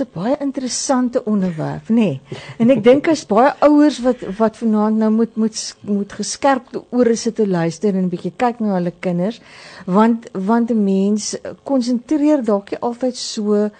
'n 0.00 0.06
baie 0.12 0.36
interessante 0.40 1.24
onderwerp, 1.24 1.88
nê? 1.88 1.94
Nee. 1.94 2.20
En 2.58 2.70
ek 2.70 2.82
dink 2.84 3.08
as 3.08 3.26
baie 3.26 3.52
ouers 3.60 4.00
wat 4.04 4.20
wat 4.38 4.56
vanaand 4.56 4.96
nou 4.96 5.10
moet 5.10 5.36
moet 5.36 5.76
moet 5.80 6.12
geskerpte 6.12 6.82
ore 6.90 7.16
sit 7.16 7.34
te 7.34 7.46
luister 7.48 7.94
en 7.94 8.04
'n 8.04 8.08
bietjie 8.08 8.32
kyk 8.36 8.60
na 8.60 8.74
hulle 8.74 8.92
kinders, 9.00 9.40
want 9.86 10.28
want 10.32 10.70
'n 10.70 10.84
mens 10.84 11.36
konsentreer 11.62 12.44
dalk 12.44 12.70
nie 12.70 12.80
altyd 12.80 13.16
so 13.16 13.70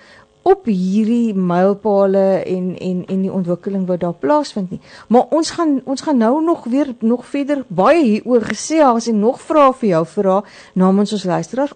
op 0.43 0.65
hierdie 0.65 1.35
mylpale 1.35 2.43
en 2.45 2.79
en 2.79 3.03
en 3.07 3.21
die 3.23 3.33
ontwikkeling 3.33 3.87
wat 3.87 4.01
daar 4.01 4.15
plaasvind 4.15 4.71
nie. 4.71 4.81
Maar 5.09 5.27
ons 5.31 5.51
gaan 5.51 5.81
ons 5.85 6.01
gaan 6.01 6.17
nou 6.17 6.45
nog 6.45 6.65
weer 6.65 6.95
nog 7.01 7.27
verder 7.27 7.65
baie 7.69 8.05
hieroor 8.05 8.43
gesê 8.53 8.81
as 8.85 9.07
en 9.07 9.19
nog 9.19 9.41
vra 9.41 9.73
vir 9.73 9.89
jou 9.89 10.07
vra 10.07 10.45
namens 10.75 11.13
ons 11.13 11.25
luisteraars. 11.25 11.75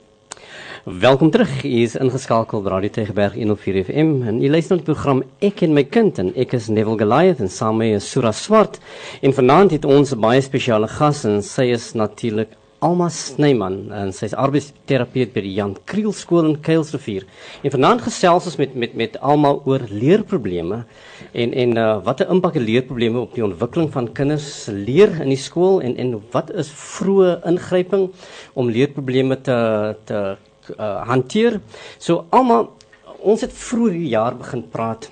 Welkom 0.84 1.30
terug. 1.30 1.62
U 1.64 1.68
is 1.68 1.92
ingeskakel 1.94 2.58
by 2.64 2.72
Radio 2.72 2.90
Tegeberg 2.90 3.36
104 3.38 3.84
FM 3.84 4.08
en 4.26 4.40
u 4.42 4.48
luister 4.50 4.74
na 4.74 4.80
die 4.82 4.88
program 4.88 5.20
Ek 5.38 5.62
en 5.62 5.76
my 5.76 5.84
kind 5.86 6.18
en 6.18 6.32
ek 6.34 6.56
is 6.58 6.66
Neville 6.74 6.98
Goliath 6.98 7.38
en 7.38 7.52
saam 7.54 7.78
met 7.78 8.02
Sura 8.02 8.32
Swart. 8.34 8.80
En 9.22 9.30
vanaand 9.30 9.76
het 9.76 9.86
ons 9.86 10.10
'n 10.10 10.18
baie 10.18 10.42
spesiale 10.42 10.88
gas 10.88 11.22
en 11.24 11.38
sy 11.42 11.70
is 11.70 11.92
natuurlik 11.94 12.58
Alma 12.80 13.08
Snyman 13.08 13.92
en 13.92 14.12
sy 14.12 14.24
is 14.24 14.34
arbeidsterapeut 14.34 15.32
by 15.32 15.40
die 15.40 15.54
Jan 15.54 15.76
Kriel 15.84 16.12
skool 16.12 16.50
in 16.50 16.60
Kuilsrivier. 16.60 17.26
En 17.62 17.70
vanaand 17.70 18.02
gesels 18.02 18.46
ons 18.46 18.56
met 18.56 18.74
met 18.74 18.94
met 18.94 19.20
Alma 19.20 19.54
oor 19.64 19.86
leerprobleme 19.88 20.84
en 21.32 21.52
en 21.52 21.76
uh, 21.76 22.04
wat 22.04 22.20
'n 22.20 22.30
impak 22.30 22.54
het 22.54 22.62
leerprobleme 22.62 23.20
op 23.20 23.34
die 23.34 23.44
ontwikkeling 23.44 23.92
van 23.92 24.12
kinders 24.12 24.66
leer 24.66 25.20
in 25.20 25.28
die 25.28 25.44
skool 25.48 25.80
en 25.80 25.96
en 25.96 26.22
wat 26.32 26.50
is 26.50 26.72
vroeë 26.74 27.46
ingryping 27.46 28.10
om 28.54 28.68
leerprobleme 28.68 29.40
te 29.40 29.94
te 30.04 30.36
uh, 30.70 31.02
hanteer. 31.08 31.60
So 31.98 32.26
almal 32.30 32.72
ons 33.18 33.40
het 33.40 33.52
vroeër 33.52 33.98
die 33.98 34.12
jaar 34.12 34.36
begin 34.38 34.64
praat 34.70 35.10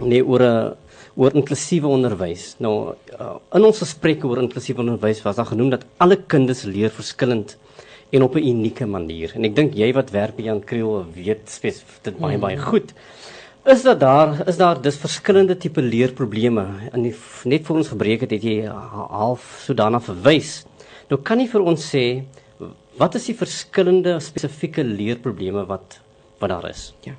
nee 0.00 0.22
oor 0.24 0.42
'n 0.42 0.56
uh, 0.56 0.74
oor 1.16 1.32
inklusiewe 1.32 1.88
onderwys. 1.88 2.56
Nou 2.60 2.94
uh, 3.20 3.36
in 3.56 3.64
ons 3.64 3.78
gesprekke 3.80 4.28
oor 4.28 4.42
inklusiewe 4.42 4.82
onderwys 4.84 5.22
was 5.24 5.36
daar 5.36 5.48
genoem 5.48 5.70
dat 5.70 5.86
alle 5.96 6.16
kinders 6.16 6.62
leer 6.68 6.90
verskillend 6.90 7.56
en 8.10 8.22
op 8.22 8.34
'n 8.34 8.48
unieke 8.48 8.86
manier. 8.86 9.32
En 9.34 9.44
ek 9.44 9.56
dink 9.56 9.74
jy 9.74 9.92
wat 9.92 10.10
werk 10.10 10.36
by 10.36 10.42
Jan 10.42 10.64
Kriel 10.64 11.06
weet 11.14 11.48
spesifiek 11.48 12.02
dit 12.02 12.18
baie 12.18 12.38
baie 12.38 12.58
goed. 12.58 12.92
Is 13.64 13.82
dat 13.82 14.00
daar 14.00 14.48
is 14.48 14.56
daar 14.56 14.80
dis 14.82 14.96
verskillende 14.96 15.56
tipe 15.56 15.82
leerprobleme 15.82 16.66
en 16.92 17.02
net 17.44 17.66
vir 17.66 17.76
ons 17.76 17.88
gebreek 17.88 18.20
het 18.20 18.30
het 18.30 18.42
jy 18.42 18.66
half 18.66 19.62
so 19.64 19.74
daarna 19.74 20.00
verwys. 20.00 20.66
Nou 21.10 21.20
kan 21.22 21.40
jy 21.40 21.48
vir 21.48 21.62
ons 21.62 21.94
sê 21.94 22.22
Wat 22.96 23.14
is 23.14 23.28
die 23.28 23.36
verskillende 23.36 24.16
spesifieke 24.24 24.84
leerprobleme 24.84 25.66
wat 25.68 26.00
wat 26.40 26.52
daar 26.52 26.68
is? 26.68 26.92
Ja. 27.04 27.16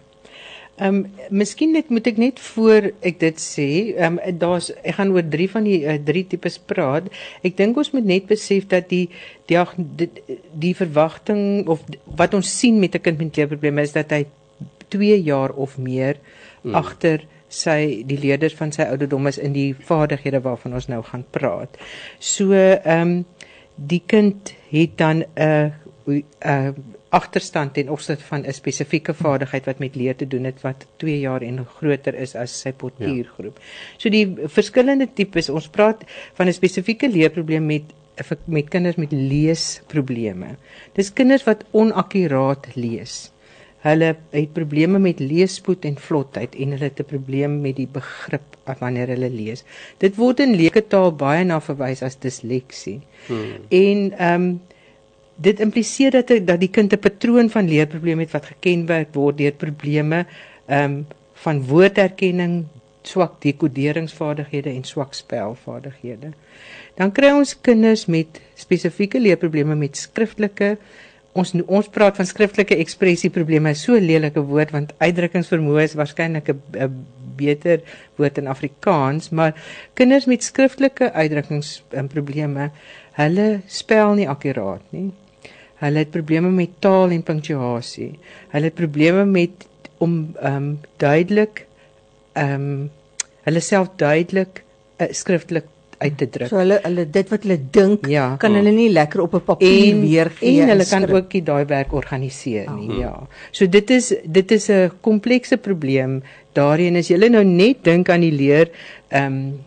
Ehm 0.78 0.96
um, 0.96 1.06
miskien 1.34 1.72
net 1.74 1.90
moet 1.90 2.06
ek 2.06 2.20
net 2.22 2.40
voor 2.54 2.92
ek 3.02 3.16
dit 3.22 3.40
sê, 3.42 3.70
ehm 3.98 4.20
um, 4.22 4.36
daar's 4.38 4.70
ek 4.84 5.00
gaan 5.00 5.14
oor 5.16 5.26
drie 5.26 5.48
van 5.50 5.66
die 5.66 5.80
uh, 5.82 5.96
drie 5.98 6.22
tipes 6.30 6.60
praat. 6.62 7.10
Ek 7.42 7.58
dink 7.58 7.78
ons 7.82 7.90
moet 7.96 8.06
net 8.06 8.28
besef 8.30 8.68
dat 8.70 8.90
die 8.94 9.08
die 9.50 9.58
die, 10.02 10.10
die 10.54 10.76
verwagting 10.78 11.66
of 11.66 11.82
wat 12.06 12.38
ons 12.38 12.52
sien 12.60 12.78
met 12.80 12.94
'n 12.94 13.02
kind 13.02 13.18
met 13.18 13.38
leerprobleme 13.38 13.82
is 13.82 13.98
dat 13.98 14.14
hy 14.14 14.28
2 14.94 15.18
jaar 15.24 15.52
of 15.52 15.78
meer 15.78 16.22
hmm. 16.62 16.76
agter 16.76 17.26
sy 17.50 18.04
die 18.06 18.20
leerders 18.20 18.54
van 18.54 18.72
sy 18.72 18.86
ouderdom 18.86 19.28
is 19.28 19.38
in 19.38 19.54
die 19.54 19.74
vaardighede 19.74 20.44
waarvan 20.46 20.74
ons 20.74 20.88
nou 20.88 21.02
gaan 21.02 21.26
praat. 21.32 21.74
So 22.20 22.54
ehm 22.54 23.02
um, 23.02 23.26
die 23.78 24.02
kind 24.06 24.54
het 24.70 24.98
dan 24.98 25.24
'n 25.36 25.74
'n 26.08 26.76
agterstand 27.10 27.74
ten 27.74 27.90
opsigte 27.90 28.24
van 28.24 28.46
'n 28.46 28.54
spesifieke 28.54 29.14
vaardigheid 29.14 29.66
wat 29.66 29.80
met 29.80 29.96
leer 29.96 30.16
te 30.16 30.28
doen 30.28 30.44
het 30.44 30.62
wat 30.62 30.86
2 30.96 31.20
jaar 31.20 31.42
en 31.42 31.66
groter 31.66 32.16
is 32.16 32.36
as 32.36 32.60
sy 32.62 32.72
portuïergroep. 32.72 33.58
Ja. 33.58 33.64
So 33.98 34.10
die 34.10 34.36
verskillende 34.44 35.08
tipes, 35.14 35.50
ons 35.50 35.68
praat 35.68 36.04
van 36.34 36.48
'n 36.48 36.54
spesifieke 36.54 37.10
leerprobleem 37.10 37.66
met 37.66 37.84
met 38.46 38.70
kinders 38.70 38.96
met 38.96 39.12
leesprobleme. 39.12 40.56
Dis 40.94 41.14
kinders 41.14 41.44
wat 41.44 41.64
onakkuraat 41.72 42.76
lees. 42.76 43.32
Hulle 43.88 44.16
het 44.34 44.54
probleme 44.54 45.00
met 45.00 45.20
leespoed 45.20 45.86
en 45.88 45.98
vlotheid 46.08 46.56
en 46.56 46.74
hulle 46.76 46.90
het 46.90 47.00
'n 47.00 47.12
probleem 47.12 47.62
met 47.62 47.76
die 47.76 47.88
begrip 47.88 48.58
wanneer 48.80 49.08
hulle 49.08 49.30
lees. 49.30 49.64
Dit 49.98 50.16
word 50.16 50.40
in 50.40 50.56
leeketaal 50.56 51.12
baie 51.16 51.44
na 51.44 51.60
verwys 51.62 52.02
as 52.02 52.20
disleksie. 52.20 53.00
Hmm. 53.28 53.68
En 53.70 54.18
ehm 54.18 54.42
um, 54.42 54.62
dit 55.36 55.60
impliseer 55.60 56.12
dat 56.12 56.28
dat 56.48 56.60
die 56.60 56.70
kind 56.70 56.94
'n 56.94 57.00
patroon 57.00 57.50
van 57.50 57.70
leerprobleme 57.70 58.22
het 58.22 58.32
wat 58.32 58.46
gekenmerk 58.46 59.14
word 59.14 59.38
deur 59.38 59.52
probleme 59.52 60.26
ehm 60.66 60.84
um, 60.84 61.06
van 61.34 61.66
woorderkenning, 61.66 62.66
swak 63.02 63.42
dekoderingsvaardighede 63.42 64.70
en 64.70 64.84
swak 64.84 65.14
spelvaardighede. 65.14 66.34
Dan 66.98 67.12
kry 67.12 67.32
ons 67.32 67.54
kinders 67.62 68.06
met 68.06 68.42
spesifieke 68.58 69.22
leerprobleme 69.22 69.76
met 69.76 69.98
skriftelike 69.98 70.78
ons 71.38 71.54
ons 71.68 71.90
praat 71.94 72.18
van 72.18 72.26
skriftelike 72.26 72.78
ekspressieprobleme, 72.84 73.74
so 73.76 73.96
'n 73.96 74.08
lelike 74.08 74.40
woord 74.40 74.72
want 74.72 74.94
uitdrukkingsvermoë 75.00 75.84
is 75.84 75.96
waarskynlik 75.96 76.50
'n 76.50 77.06
beter 77.38 77.82
woord 78.18 78.38
in 78.38 78.48
Afrikaans, 78.48 79.30
maar 79.30 79.54
kinders 79.94 80.26
met 80.26 80.44
skriftelike 80.44 81.12
uitdrukkingsprobleme, 81.14 82.72
hulle 83.12 83.62
spel 83.68 84.14
nie 84.14 84.30
akkuraat 84.30 84.82
nie. 84.90 85.12
Hulle 85.78 86.02
het 86.02 86.12
probleme 86.12 86.50
met 86.50 86.70
taal 86.82 87.14
en 87.14 87.24
punctuasie. 87.24 88.20
Hulle 88.50 88.72
het 88.72 88.78
probleme 88.78 89.26
met 89.26 89.68
om 89.98 90.34
ehm 90.42 90.56
um, 90.56 90.80
duidelik 90.98 91.66
ehm 92.34 92.54
um, 92.54 92.92
hulle 93.48 93.60
self 93.60 93.90
duidelik 93.96 94.64
uh, 94.98 95.08
skriftelik 95.12 95.66
uit 95.98 96.18
te 96.18 96.30
druk. 96.30 96.50
So 96.52 96.60
hulle 96.62 96.80
hulle 96.84 97.06
dit 97.10 97.32
wat 97.34 97.46
hulle 97.46 97.58
dink 97.78 98.08
ja. 98.12 98.28
kan 98.42 98.56
hulle 98.58 98.74
nie 98.74 98.90
lekker 98.94 99.24
op 99.24 99.36
'n 99.36 99.44
papier 99.46 100.02
weergee 100.02 100.62
en 100.62 100.70
hulle 100.74 100.86
kan 100.90 101.08
ook 101.10 101.34
nie 101.34 101.44
daai 101.44 101.66
werk 101.66 101.94
organiseer 101.94 102.70
nie. 102.76 102.90
Oh. 102.90 103.00
Ja. 103.00 103.14
So 103.52 103.68
dit 103.68 103.90
is 103.90 104.14
dit 104.24 104.52
is 104.52 104.70
'n 104.70 104.92
komplekse 105.02 105.58
probleem. 105.58 106.22
Daarin 106.54 106.96
is 106.96 107.10
jy 107.10 107.18
nou 107.30 107.44
net 107.44 107.84
dink 107.84 108.10
aan 108.10 108.22
die 108.22 108.32
leer 108.32 108.70
ehm 109.10 109.26
um, 109.26 109.60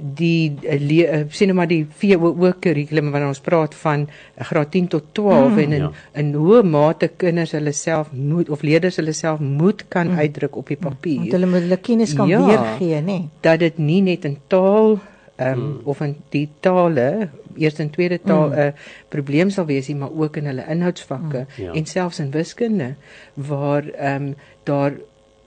die 0.00 0.56
uh, 0.64 1.22
sien 1.30 1.50
nou 1.50 1.56
maar 1.58 1.70
die 1.70 1.82
VWO 2.00 2.52
kurrikulum 2.62 3.10
wanneer 3.12 3.30
ons 3.30 3.42
praat 3.44 3.74
van 3.82 4.06
uh, 4.06 4.44
graad 4.48 4.72
10 4.74 4.88
tot 4.94 5.12
12 5.18 5.50
mm, 5.50 5.58
en 5.58 5.72
in 5.72 5.84
ja. 5.86 5.90
in 6.22 6.32
hoe 6.34 6.62
mate 6.62 7.10
kinders 7.20 7.52
hulle 7.56 7.72
self 7.76 8.12
moet 8.12 8.50
of 8.50 8.64
leerders 8.66 9.00
hulle 9.00 9.14
self 9.16 9.40
moet 9.40 9.84
kan 9.88 10.12
mm. 10.12 10.18
uitdruk 10.18 10.56
op 10.56 10.72
die 10.72 10.78
mm. 10.80 10.88
papier. 10.88 11.20
Want 11.24 11.36
hulle 11.38 11.50
moet 11.52 11.66
hulle 11.66 11.80
kennis 11.90 12.14
kan 12.16 12.28
ja, 12.28 12.42
weergee, 12.46 13.00
nê. 13.00 13.04
Nee. 13.04 13.28
Dat 13.44 13.60
dit 13.62 13.78
nie 13.78 14.00
net 14.02 14.24
in 14.28 14.38
taal 14.46 14.98
ehm 15.40 15.58
um, 15.58 15.60
mm. 15.66 15.76
of 15.88 16.00
in 16.04 16.16
die 16.34 16.48
tale 16.60 17.28
eerste 17.56 17.82
en 17.82 17.90
tweede 17.90 18.20
taal 18.22 18.48
'n 18.48 18.52
mm. 18.52 18.58
uh, 18.58 18.72
probleem 19.08 19.50
sal 19.50 19.66
wees, 19.66 19.88
maar 19.88 20.12
ook 20.12 20.36
in 20.36 20.46
hulle 20.46 20.64
inhoudsvakke 20.68 21.46
mm. 21.46 21.64
ja. 21.64 21.72
en 21.72 21.86
selfs 21.86 22.18
in 22.18 22.30
wiskunde 22.30 22.94
waar 23.34 23.88
ehm 23.88 24.22
um, 24.22 24.34
daar 24.62 24.92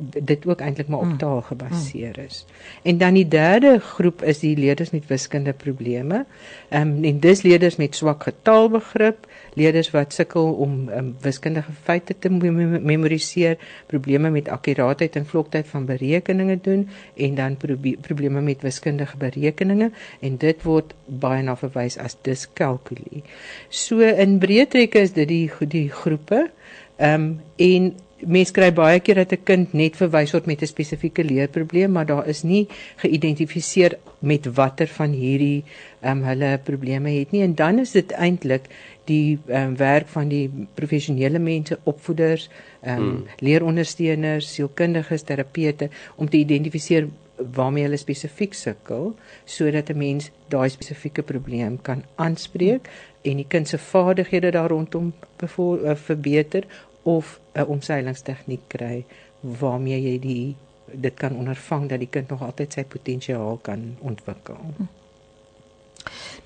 dit 0.10 0.46
ook 0.48 0.60
eintlik 0.60 0.88
maar 0.88 1.00
op 1.00 1.18
taal 1.18 1.42
gebaseer 1.42 2.18
is. 2.20 2.46
En 2.82 2.98
dan 2.98 3.14
die 3.14 3.28
derde 3.28 3.80
groep 3.80 4.24
is 4.24 4.40
die 4.40 4.58
leerders 4.58 4.90
met 4.90 5.08
wiskundige 5.08 5.58
probleme. 5.58 6.26
Ehm 6.70 6.82
um, 6.82 7.04
en 7.04 7.20
dis 7.20 7.42
leerders 7.42 7.76
met 7.76 7.96
swak 7.96 8.24
getaalbegrip, 8.24 9.28
leerders 9.54 9.92
wat 9.92 10.14
sukkel 10.14 10.54
om 10.54 10.90
um, 10.90 11.16
wiskundige 11.22 11.72
feite 11.84 12.16
te 12.20 12.30
memoriseer, 12.30 13.58
probleme 13.86 14.30
met 14.30 14.50
akkuraatheid 14.50 15.16
en 15.16 15.26
vloktyd 15.26 15.68
van 15.68 15.86
berekeninge 15.86 16.60
doen 16.62 16.90
en 17.16 17.36
dan 17.36 17.58
probleme 18.02 18.42
met 18.42 18.62
wiskundige 18.62 19.18
berekeninge 19.18 19.92
en 20.20 20.38
dit 20.38 20.64
word 20.64 20.94
baie 21.06 21.44
na 21.44 21.56
verwys 21.56 21.98
as 21.98 22.18
dyskalkulie. 22.22 23.24
So 23.70 24.00
in 24.00 24.40
breë 24.40 24.68
trekke 24.68 25.00
is 25.00 25.14
dit 25.14 25.28
die 25.28 25.52
die 25.60 25.90
groepe. 25.90 26.50
Ehm 26.98 27.22
um, 27.22 27.42
en 27.56 27.94
mens 28.26 28.52
kry 28.52 28.70
baie 28.74 29.00
keer 29.00 29.16
dat 29.16 29.34
'n 29.34 29.44
kind 29.44 29.74
net 29.74 29.96
verwys 29.96 30.32
word 30.32 30.46
met 30.46 30.62
'n 30.62 30.68
spesifieke 30.68 31.24
leerprobleem, 31.24 31.92
maar 31.92 32.06
daar 32.06 32.28
is 32.28 32.44
nie 32.44 32.68
geïdentifiseer 32.98 33.98
met 34.20 34.46
watter 34.56 34.88
van 34.88 35.12
hierdie 35.12 35.64
ehm 36.02 36.18
um, 36.18 36.24
hulle 36.24 36.60
probleme 36.64 37.10
het 37.10 37.32
nie 37.32 37.42
en 37.42 37.56
dan 37.56 37.80
is 37.80 37.92
dit 37.92 38.12
eintlik 38.12 38.70
die 39.06 39.40
ehm 39.48 39.68
um, 39.68 39.76
werk 39.76 40.08
van 40.08 40.28
die 40.28 40.50
professionele 40.74 41.40
mense, 41.40 41.80
opvoeders, 41.84 42.50
ehm 42.82 42.98
um, 42.98 43.10
hmm. 43.10 43.26
leerondersteuners, 43.40 44.54
sielkundiges, 44.54 45.24
terapeute 45.24 45.90
om 46.16 46.30
te 46.30 46.38
identifiseer 46.38 47.08
waarmee 47.52 47.84
hulle 47.84 47.98
spesifiek 47.98 48.54
sukkel 48.54 49.16
sodat 49.46 49.90
'n 49.90 49.98
mens 49.98 50.32
daai 50.48 50.70
spesifieke 50.70 51.22
probleem 51.22 51.82
kan 51.82 52.04
aanspreek 52.16 52.90
en 53.22 53.38
die 53.38 53.48
kind 53.48 53.68
se 53.68 53.78
vaardighede 53.78 54.52
daar 54.52 54.70
rondom 54.70 55.14
uh, 55.42 55.96
verbeter 55.96 56.64
of 57.04 57.40
'n 57.56 57.66
omseilingstegniek 57.68 58.68
kry 58.68 59.06
waarmee 59.40 60.02
jy 60.02 60.20
die 60.20 60.56
dit 60.92 61.14
kan 61.14 61.36
ondervang 61.36 61.90
dat 61.90 62.00
die 62.00 62.10
kind 62.12 62.30
nog 62.30 62.42
altyd 62.42 62.74
sy 62.74 62.84
potensiaal 62.84 63.60
kan 63.62 63.96
ontwikkel. 64.00 64.58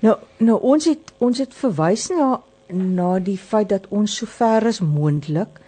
Nou 0.00 0.16
nou 0.36 0.60
ons 0.60 0.84
het 0.84 1.12
ons 1.18 1.38
het 1.38 1.54
verwys 1.54 2.08
na 2.08 2.40
na 2.72 3.18
die 3.18 3.38
feit 3.38 3.68
dat 3.68 3.86
ons 3.88 4.16
so 4.16 4.26
ver 4.26 4.66
as 4.66 4.80
moontlik 4.80 5.60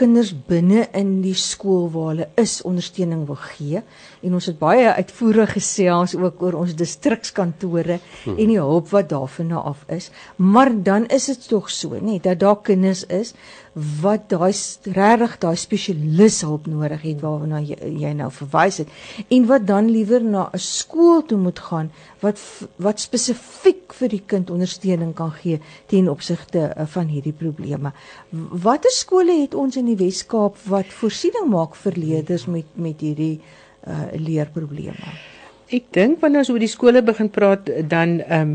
kinders 0.00 0.30
binne 0.48 0.86
in 0.96 1.10
die 1.24 1.36
skool 1.36 1.88
waar 1.92 2.10
hulle 2.12 2.26
is 2.40 2.60
ondersteuning 2.68 3.26
wil 3.28 3.38
gee 3.40 3.82
en 4.24 4.36
ons 4.38 4.46
het 4.48 4.58
baie 4.60 4.86
uitvoerig 4.96 5.54
gesels 5.56 6.14
ook 6.16 6.42
oor 6.44 6.56
ons 6.62 6.76
distrikskantore 6.78 7.98
hmm. 7.98 8.36
en 8.36 8.52
die 8.52 8.58
hulp 8.60 8.88
wat 8.94 9.10
daarvan 9.12 9.52
af 9.60 9.84
is 9.92 10.10
maar 10.36 10.72
dan 10.72 11.08
is 11.18 11.28
dit 11.32 11.48
tog 11.52 11.68
so 11.74 12.00
nê 12.00 12.20
dat 12.22 12.40
daar 12.40 12.60
kinders 12.64 13.04
is 13.20 13.34
wat 13.74 14.28
daai 14.30 14.52
regtig 14.96 15.36
daai 15.38 15.56
spesialis 15.56 16.40
hulp 16.42 16.66
nodig 16.66 17.02
het 17.06 17.20
waarna 17.22 17.60
jy, 17.62 17.76
jy 18.02 18.10
nou 18.18 18.30
verwys 18.34 18.80
het 18.82 18.90
en 19.30 19.46
wat 19.46 19.66
dan 19.66 19.90
liewer 19.94 20.24
na 20.24 20.50
'n 20.52 20.58
skool 20.58 21.22
toe 21.22 21.38
moet 21.38 21.58
gaan 21.58 21.90
wat 22.20 22.40
wat 22.76 23.00
spesifiek 23.00 23.94
vir 23.94 24.08
die 24.08 24.22
kind 24.26 24.50
ondersteuning 24.50 25.14
kan 25.14 25.30
gee 25.30 25.60
ten 25.86 26.08
opsigte 26.08 26.74
uh, 26.76 26.86
van 26.86 27.06
hierdie 27.06 27.32
probleme. 27.32 27.92
Watter 28.30 28.90
skole 28.90 29.40
het 29.40 29.54
ons 29.54 29.76
in 29.76 29.86
die 29.86 29.96
Wes-Kaap 29.96 30.56
wat 30.66 30.86
voorsiening 30.86 31.48
maak 31.48 31.74
vir 31.74 31.92
leerders 31.96 32.46
met 32.46 32.66
met 32.74 33.00
hierdie 33.00 33.40
uh, 33.86 34.10
leerprobleme? 34.12 35.39
Ek 35.70 35.84
dink 35.94 36.18
wanneer 36.22 36.42
ons 36.42 36.50
oor 36.50 36.62
die 36.62 36.70
skole 36.70 37.02
begin 37.06 37.28
praat 37.30 37.68
dan 37.90 38.18
ehm 38.26 38.54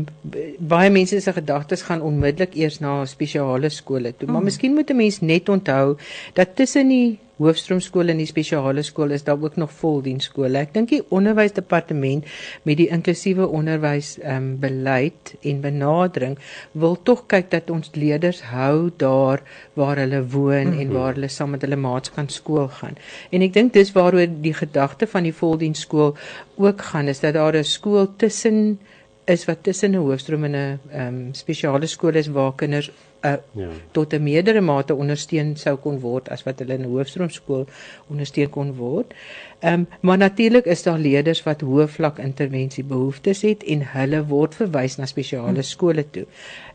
baie 0.60 0.90
mense 0.92 1.20
se 1.20 1.32
gedagtes 1.32 1.86
gaan 1.88 2.02
onmiddellik 2.04 2.56
eers 2.60 2.80
na 2.84 3.04
spesiale 3.08 3.70
skole 3.72 4.12
toe. 4.12 4.28
Mm. 4.28 4.32
Maar 4.32 4.42
miskien 4.42 4.74
moet 4.74 4.90
'n 4.90 4.96
mens 4.96 5.20
net 5.20 5.48
onthou 5.48 5.96
dat 6.34 6.56
tussen 6.56 6.88
die 6.88 7.18
hoofstroomskool 7.36 8.12
en 8.12 8.20
die 8.22 8.28
spesiale 8.28 8.82
skool 8.86 9.12
is 9.16 9.24
daar 9.26 9.40
ook 9.42 9.56
nog 9.60 9.72
voldiensskole. 9.76 10.58
Ek 10.58 10.72
dink 10.74 10.92
die 10.92 11.02
onderwysdepartement 11.12 12.24
met 12.68 12.80
die 12.80 12.88
inklusiewe 12.94 13.46
onderwys 13.46 14.16
ehm 14.22 14.36
um, 14.36 14.48
beleid 14.60 15.34
en 15.42 15.60
benadering 15.60 16.36
wil 16.72 16.96
tog 17.02 17.26
kyk 17.32 17.50
dat 17.52 17.70
ons 17.70 17.92
leerders 17.94 18.42
hou 18.52 18.90
daar 18.96 19.42
waar 19.74 20.00
hulle 20.00 20.22
woon 20.24 20.66
mm 20.66 20.72
-hmm. 20.72 20.80
en 20.80 20.86
mhm. 20.86 20.96
waar 20.96 21.14
hulle 21.14 21.28
saam 21.28 21.50
met 21.50 21.62
hulle 21.62 21.76
maats 21.76 22.10
kan 22.10 22.28
skool 22.28 22.68
gaan. 22.68 22.96
En 23.30 23.42
ek 23.42 23.52
dink 23.52 23.72
dis 23.72 23.92
waaroor 23.92 24.26
die 24.40 24.54
gedagte 24.54 25.06
van 25.06 25.22
die 25.22 25.34
voldiensskool 25.34 26.16
ook 26.56 26.82
gaan 26.82 27.08
is 27.08 27.20
dat 27.20 27.34
daar 27.34 27.56
'n 27.56 27.64
skool 27.64 28.08
tussen 28.16 28.78
is 29.26 29.44
wat 29.44 29.62
tussen 29.62 29.90
'n 29.90 30.02
hoofstroom 30.06 30.44
en 30.44 30.54
'n 30.54 30.80
ehm 30.90 31.06
um, 31.06 31.34
spesiale 31.34 31.86
skool 31.86 32.14
is 32.14 32.28
waar 32.28 32.54
kinders 32.54 32.90
uh, 33.24 33.32
ja. 33.52 33.68
tot 33.90 34.12
'n 34.12 34.22
meerdere 34.22 34.60
mate 34.60 34.94
ondersteun 34.94 35.56
sou 35.56 35.76
kon 35.76 36.00
word 36.00 36.28
as 36.28 36.42
wat 36.42 36.58
hulle 36.58 36.74
in 36.74 36.80
'n 36.80 36.92
hoofstroomskool 36.94 37.66
ondersteun 38.10 38.50
kon 38.50 38.74
word. 38.74 39.14
Ehm 39.60 39.72
um, 39.72 39.86
maar 40.00 40.18
natuurlik 40.18 40.64
is 40.64 40.82
daar 40.82 40.98
leerders 40.98 41.42
wat 41.42 41.60
hoë 41.60 41.86
vlak 41.88 42.18
intervensie 42.18 42.84
behoeftes 42.84 43.42
het 43.42 43.62
en 43.62 43.82
hulle 43.82 44.24
word 44.26 44.54
verwys 44.54 44.96
na 44.96 45.06
spesiale 45.06 45.62
skole 45.62 46.04
toe. 46.10 46.26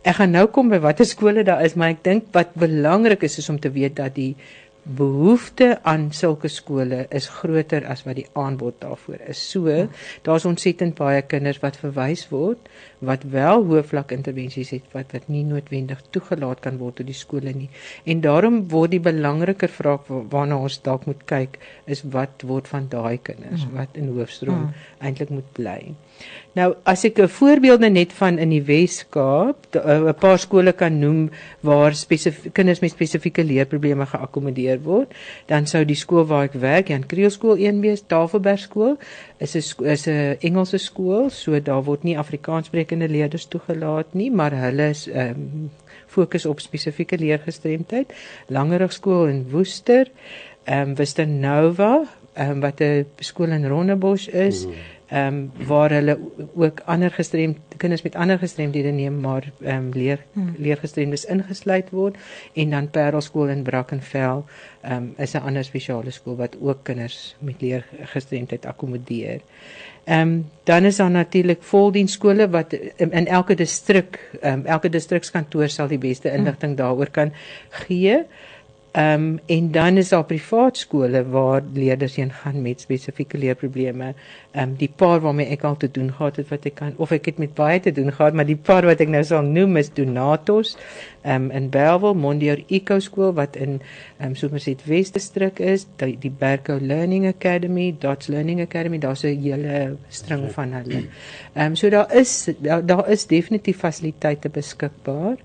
Ek 0.02 0.16
gaan 0.16 0.32
nou 0.32 0.48
kom 0.48 0.70
by 0.70 0.80
watter 0.80 1.06
skole 1.06 1.44
daar 1.44 1.64
is, 1.64 1.74
maar 1.74 1.90
ek 1.90 2.04
dink 2.04 2.24
wat 2.32 2.54
belangrik 2.54 3.24
is 3.24 3.38
is 3.38 3.50
om 3.50 3.60
te 3.60 3.72
weet 3.72 3.96
dat 3.96 4.16
die 4.16 4.36
behoefte 4.84 5.80
aan 5.84 6.10
sulke 6.12 6.50
skole 6.50 7.06
is 7.10 7.28
groter 7.30 7.86
as 7.86 8.04
wat 8.08 8.18
die 8.18 8.28
aanbod 8.34 8.80
daarvoor 8.82 9.20
is. 9.30 9.42
So, 9.52 9.88
daar's 10.26 10.46
ontsettend 10.46 10.96
baie 10.98 11.22
kinders 11.22 11.62
wat 11.62 11.78
verwys 11.78 12.28
word 12.34 12.70
wat 13.02 13.24
wel 13.34 13.64
hoë 13.66 13.82
vlak 13.90 14.12
intervensies 14.14 14.72
het 14.76 14.94
wat 14.96 15.14
wat 15.16 15.28
nie 15.34 15.44
noodwendig 15.48 16.02
toegelaat 16.14 16.62
kan 16.66 16.78
word 16.82 17.00
tot 17.02 17.10
die 17.10 17.18
skole 17.18 17.54
nie. 17.56 17.70
En 18.06 18.22
daarom 18.22 18.62
word 18.70 18.94
die 18.96 19.02
belangriker 19.04 19.72
vraag 19.74 20.06
waarna 20.08 20.60
ons 20.62 20.78
dalk 20.86 21.08
moet 21.10 21.26
kyk 21.30 21.58
is 21.86 22.04
wat 22.16 22.46
word 22.46 22.70
van 22.70 22.88
daai 22.92 23.18
kinders 23.18 23.66
hmm. 23.66 23.78
wat 23.80 23.98
in 23.98 24.14
hoofstroom 24.14 24.68
hmm. 24.68 24.88
eintlik 25.02 25.34
moet 25.34 25.50
bly. 25.58 25.80
Nou 26.54 26.74
as 26.84 27.06
ek 27.08 27.20
'n 27.24 27.32
voorbeelde 27.32 27.90
net 27.90 28.14
van 28.14 28.38
in 28.38 28.50
die 28.50 28.64
Wes-Kaap, 28.64 29.76
eh, 29.76 30.00
'n 30.12 30.14
paar 30.20 30.40
skole 30.40 30.74
kan 30.74 31.00
noem 31.00 31.30
waar 31.62 31.96
spesifieke 31.96 32.52
kinders 32.52 32.82
met 32.82 32.92
spesifieke 32.92 33.44
leerprobleme 33.44 34.06
geakkommodeer 34.06 34.82
word, 34.84 35.14
dan 35.48 35.66
sou 35.66 35.86
die 35.86 35.96
skool 35.96 36.26
waar 36.26 36.44
ek 36.44 36.54
werk, 36.54 36.88
Jan 36.88 37.06
Kriel 37.06 37.30
skool 37.30 37.58
1B, 37.58 37.96
Tafelberg 38.08 38.60
skool, 38.60 38.98
is 39.40 39.56
'n 39.56 39.86
is 39.86 40.08
'n 40.08 40.38
Engelse 40.42 40.78
skool, 40.78 41.30
so 41.30 41.60
daar 41.60 41.84
word 41.84 42.04
nie 42.04 42.18
Afrikaanssprekende 42.92 43.08
leerders 43.08 43.46
toegelaat 43.48 44.14
nie, 44.14 44.32
maar 44.32 44.52
hulle 44.52 44.90
is 44.92 45.08
ehm 45.08 45.30
um, 45.30 45.72
fokus 46.12 46.46
op 46.46 46.60
spesifieke 46.60 47.18
leergestremdheid. 47.18 48.12
Langerig 48.48 48.92
skool 48.92 49.28
in 49.28 49.46
Woester, 49.52 50.12
ehm 50.66 50.90
um, 50.90 50.96
Vista 50.96 51.24
Nova, 51.26 52.04
ehm 52.34 52.52
um, 52.52 52.60
wat 52.62 52.82
'n 52.82 53.06
skool 53.20 53.52
in 53.52 53.68
Rondebosch 53.68 54.28
is. 54.28 54.66
Mm 54.66 54.74
ehm 55.12 55.28
um, 55.28 55.68
waar 55.68 55.92
hulle 55.92 56.20
ook 56.56 56.80
ander 56.86 57.12
gestremd 57.12 57.58
kinders 57.78 58.02
met 58.02 58.16
ander 58.16 58.38
gestremdhede 58.40 58.92
neem 58.92 59.20
maar 59.20 59.52
ehm 59.62 59.76
um, 59.76 59.90
leer 59.94 60.20
hmm. 60.34 60.56
leergestremdes 60.58 61.26
ingesluit 61.26 61.90
word 61.90 62.16
en 62.54 62.70
dan 62.70 62.90
Parelskool 62.90 63.48
in 63.48 63.64
Brackenfell 63.64 64.44
ehm 64.82 64.94
um, 64.96 65.14
is 65.18 65.34
'n 65.34 65.44
ander 65.44 65.64
spesiale 65.64 66.12
skool 66.12 66.36
wat 66.36 66.56
ook 66.62 66.84
kinders 66.84 67.36
met 67.40 67.62
leergestremdheid 67.62 68.66
akkommodeer. 68.66 69.42
Ehm 70.04 70.22
um, 70.22 70.50
dan 70.64 70.84
is 70.84 70.96
daar 70.96 71.12
natuurlik 71.12 71.64
voldiensskole 71.64 72.50
wat 72.50 72.74
in, 72.74 73.12
in 73.12 73.28
elke 73.28 73.56
distrik 73.56 74.20
ehm 74.42 74.60
um, 74.60 74.66
elke 74.66 74.90
distrikskantoor 74.90 75.70
sal 75.70 75.88
die 75.88 75.98
beste 75.98 76.30
hmm. 76.30 76.38
inligting 76.38 76.78
daaroor 76.78 77.10
kan 77.10 77.34
gee. 77.70 78.16
Ehm 78.16 78.51
um, 78.98 79.40
en 79.46 79.72
dan 79.72 79.98
is 79.98 80.10
daar 80.10 80.26
privaat 80.26 80.78
skole 80.78 81.24
waar 81.30 81.62
leerders 81.74 82.16
heen 82.16 82.32
gaan 82.32 82.62
met 82.62 82.82
spesifieke 82.82 83.38
leerprobleme. 83.38 84.14
Ehm 84.52 84.70
um, 84.70 84.76
die 84.76 84.92
paar 84.96 85.20
waarmee 85.20 85.48
ek 85.48 85.64
al 85.64 85.78
te 85.78 85.92
doen 85.92 86.12
gehad 86.12 86.36
het 86.36 86.50
wat 86.50 86.66
ek 86.66 86.76
kan 86.76 86.94
of 86.98 87.12
ek 87.12 87.26
het 87.26 87.38
met 87.38 87.54
baie 87.54 87.80
te 87.80 87.92
doen 87.92 88.12
gehad, 88.12 88.34
maar 88.34 88.46
die 88.46 88.60
paar 88.60 88.86
wat 88.86 89.00
ek 89.00 89.08
nou 89.08 89.24
sal 89.24 89.48
noem 89.48 89.78
is 89.80 89.94
Donatos 89.94 90.76
ehm 91.22 91.36
um, 91.36 91.52
in 91.52 91.70
Bellville, 91.70 92.14
Mondior 92.14 92.60
Eco 92.68 93.00
skool 93.00 93.32
wat 93.34 93.56
in 93.56 93.80
ehm 94.18 94.28
um, 94.28 94.36
Somerset 94.36 94.84
West 94.86 95.14
distrik 95.14 95.60
is, 95.60 95.88
die, 95.96 96.18
die 96.20 96.34
Berko 96.40 96.78
Learning 96.82 97.28
Academy, 97.28 97.96
Dots 98.00 98.28
Learning 98.28 98.62
Academy, 98.62 99.00
daar's 99.00 99.24
'n 99.24 99.40
hele 99.40 99.98
string 100.10 100.52
van 100.52 100.74
hulle. 100.74 101.08
Ehm 101.54 101.66
um, 101.66 101.76
so 101.76 101.90
daar 101.90 102.14
is 102.16 102.50
daar, 102.60 102.86
daar 102.86 103.10
is 103.10 103.26
definitief 103.28 103.78
fasiliteite 103.78 104.50
beskikbaar. 104.50 105.38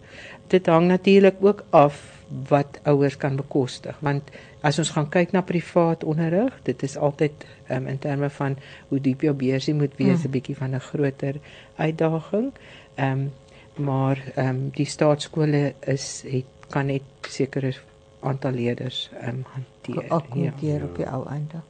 Dit 0.48 0.66
hang 0.66 0.86
natuurlik 0.86 1.34
ook 1.40 1.64
af 1.70 2.15
wat 2.48 2.78
ouers 2.82 3.16
kan 3.16 3.36
bekostig 3.36 3.96
want 4.00 4.30
as 4.66 4.78
ons 4.82 4.90
gaan 4.90 5.08
kyk 5.08 5.32
na 5.32 5.42
privaat 5.46 6.04
onderrig 6.04 6.54
dit 6.66 6.82
is 6.82 6.96
altyd 6.96 7.46
um, 7.70 7.86
in 7.86 7.98
terme 7.98 8.30
van 8.38 8.56
hoe 8.88 9.00
diep 9.00 9.26
jou 9.28 9.34
beursie 9.34 9.74
moet 9.74 9.94
wees 9.96 10.18
'n 10.18 10.22
hmm. 10.22 10.36
bietjie 10.38 10.56
van 10.56 10.74
'n 10.74 10.86
groter 10.90 11.34
uitdaging 11.76 12.52
ehm 12.94 13.10
um, 13.12 13.32
maar 13.76 14.18
ehm 14.34 14.48
um, 14.48 14.70
die 14.74 14.86
staatskole 14.86 15.74
is 15.80 16.24
het 16.26 16.70
kan 16.70 16.86
net 16.86 17.02
sekere 17.28 17.74
aantal 18.20 18.52
leerders 18.52 19.10
ehm 19.20 19.28
um, 19.28 19.44
hanteer 19.54 20.10
akkommodeer 20.10 20.80
ja. 20.80 20.84
op 20.84 20.96
die 20.96 21.06
ou 21.06 21.26
einde 21.28 21.60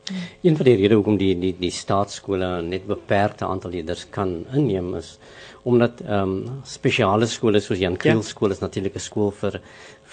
een 0.42 0.57
van 0.57 0.64
die 0.64 0.77
redes 0.77 0.97
hoekom 0.97 1.16
die 1.16 1.38
die 1.38 1.55
die 1.59 1.71
staatskole 1.71 2.62
net 2.62 2.87
beperkte 2.87 3.47
aantal 3.47 3.71
leerders 3.71 4.07
kan 4.11 4.45
inneem 4.53 4.95
is 4.95 5.19
omdat 5.62 6.01
ehm 6.01 6.37
um, 6.37 6.61
spesiale 6.64 7.27
skole 7.27 7.61
soos 7.61 7.79
Jan 7.79 7.97
Kriel 7.97 8.23
ja. 8.23 8.23
skool 8.23 8.51
is 8.51 8.62
natuurlik 8.62 8.95
'n 8.95 9.07
skool 9.09 9.31
vir 9.31 9.61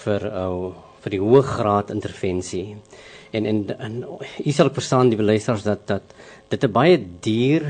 vir 0.04 0.26
ou 0.32 0.56
uh, 0.70 0.74
vir 1.04 1.18
die 1.18 1.22
hoë 1.22 1.42
graad 1.44 1.90
intervensie. 1.92 2.76
En 3.34 3.46
en 3.50 3.64
en 3.76 3.96
u 4.44 4.52
sal 4.52 4.70
verstaan 4.72 5.10
die 5.12 5.20
luisteraars 5.20 5.66
dat 5.66 5.86
dat 5.86 6.14
dit 6.48 6.64
'n 6.64 6.72
baie 6.72 6.98
duur 7.20 7.62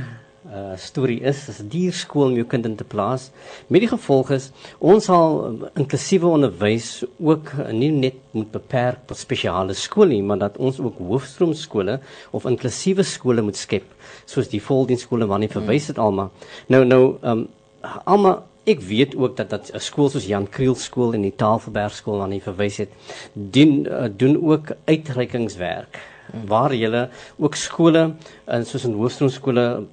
uh 0.44 0.76
storie 0.76 1.20
is. 1.20 1.46
Dis 1.46 1.60
'n 1.60 1.68
duur 1.68 1.92
skool 1.92 2.26
om 2.26 2.34
jou 2.34 2.46
kind 2.46 2.66
in 2.66 2.76
te 2.76 2.84
plaas. 2.84 3.30
Met 3.68 3.80
die 3.80 3.88
gevolg 3.88 4.30
is 4.30 4.52
ons 4.78 5.04
sal 5.04 5.58
inklusiewe 5.74 6.26
onderwys 6.26 7.04
ook 7.18 7.52
nie 7.72 7.90
net 7.90 8.14
moet 8.30 8.50
beperk 8.52 9.06
tot 9.06 9.16
spesiale 9.16 9.74
skole 9.74 10.08
nie, 10.08 10.22
maar 10.22 10.38
dat 10.38 10.58
ons 10.58 10.80
ook 10.80 10.98
hoofstroomskole 10.98 12.00
of 12.30 12.44
inklusiewe 12.44 13.02
skole 13.02 13.42
moet 13.42 13.56
skep, 13.56 13.84
soos 14.26 14.48
die 14.48 14.62
voldiensskole 14.62 15.26
waarna 15.26 15.48
verwys 15.48 15.87
het 15.87 15.98
almal. 15.98 16.30
Nou 16.68 16.84
nou 16.84 17.16
um 17.22 17.48
almal 18.04 18.42
Ek 18.64 18.81
weet 18.81 19.16
ook 19.16 19.37
dat 19.37 19.50
dat 19.50 19.70
'n 19.74 19.79
skool 19.79 20.09
soos 20.09 20.27
Jan 20.27 20.48
Kriel 20.48 20.74
skool 20.74 21.12
en 21.14 21.22
die 21.22 21.37
Tafelberg 21.37 21.92
skool 21.92 22.22
aan 22.22 22.33
hy 22.33 22.40
verwys 22.40 22.77
het, 22.77 22.88
doen 23.35 23.87
uh, 23.87 24.09
doen 24.09 24.40
ook 24.40 24.72
uitreikingswerk 24.85 26.00
waar 26.46 26.74
jy 26.74 27.09
ook 27.37 27.55
skole 27.55 28.14
in 28.46 28.64
soos 28.64 28.85
in 28.85 28.96
hoofstroomskole 28.96 29.85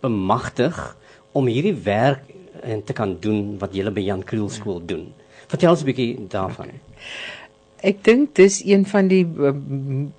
bemagtig 0.00 0.96
om 1.32 1.46
hierdie 1.46 1.74
werk 1.74 2.22
en 2.62 2.84
te 2.84 2.92
kan 2.92 3.16
doen 3.20 3.58
wat 3.58 3.74
jy 3.74 3.90
by 3.90 4.00
Jan 4.00 4.22
Kriel 4.22 4.48
skool 4.48 4.80
doen. 4.86 5.12
Vertel 5.48 5.70
ons 5.70 5.82
'n 5.82 5.90
bietjie 5.90 6.26
daarvan. 6.28 6.70
Ek 7.82 8.04
dink 8.04 8.34
dis 8.34 8.62
een 8.64 8.86
van 8.86 9.08
die 9.08 9.24
uh, 9.24 9.52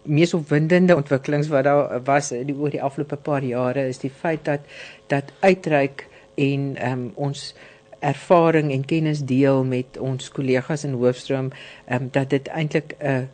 mees 0.04 0.34
opwindende 0.34 0.96
ontwikkelings 0.96 1.48
wat 1.48 1.64
daar 1.64 2.04
was 2.04 2.30
die 2.30 2.56
oor 2.56 2.70
die 2.70 2.84
afgelope 2.84 3.16
paar 3.16 3.44
jare 3.44 3.88
is 3.88 4.00
die 4.00 4.12
feit 4.12 4.46
dat 4.46 4.60
dat 5.08 5.32
uitreik 5.40 6.09
en 6.46 6.70
um, 6.92 7.04
ons 7.30 7.44
ervaring 8.00 8.72
en 8.72 8.86
kennis 8.88 9.26
deel 9.28 9.64
met 9.68 9.98
ons 10.00 10.32
kollegas 10.32 10.86
in 10.88 10.96
Hoofstroom 11.00 11.52
um, 11.92 12.08
dat 12.16 12.30
dit 12.36 12.48
eintlik 12.48 12.96
'n 13.00 13.06
uh, 13.06 13.28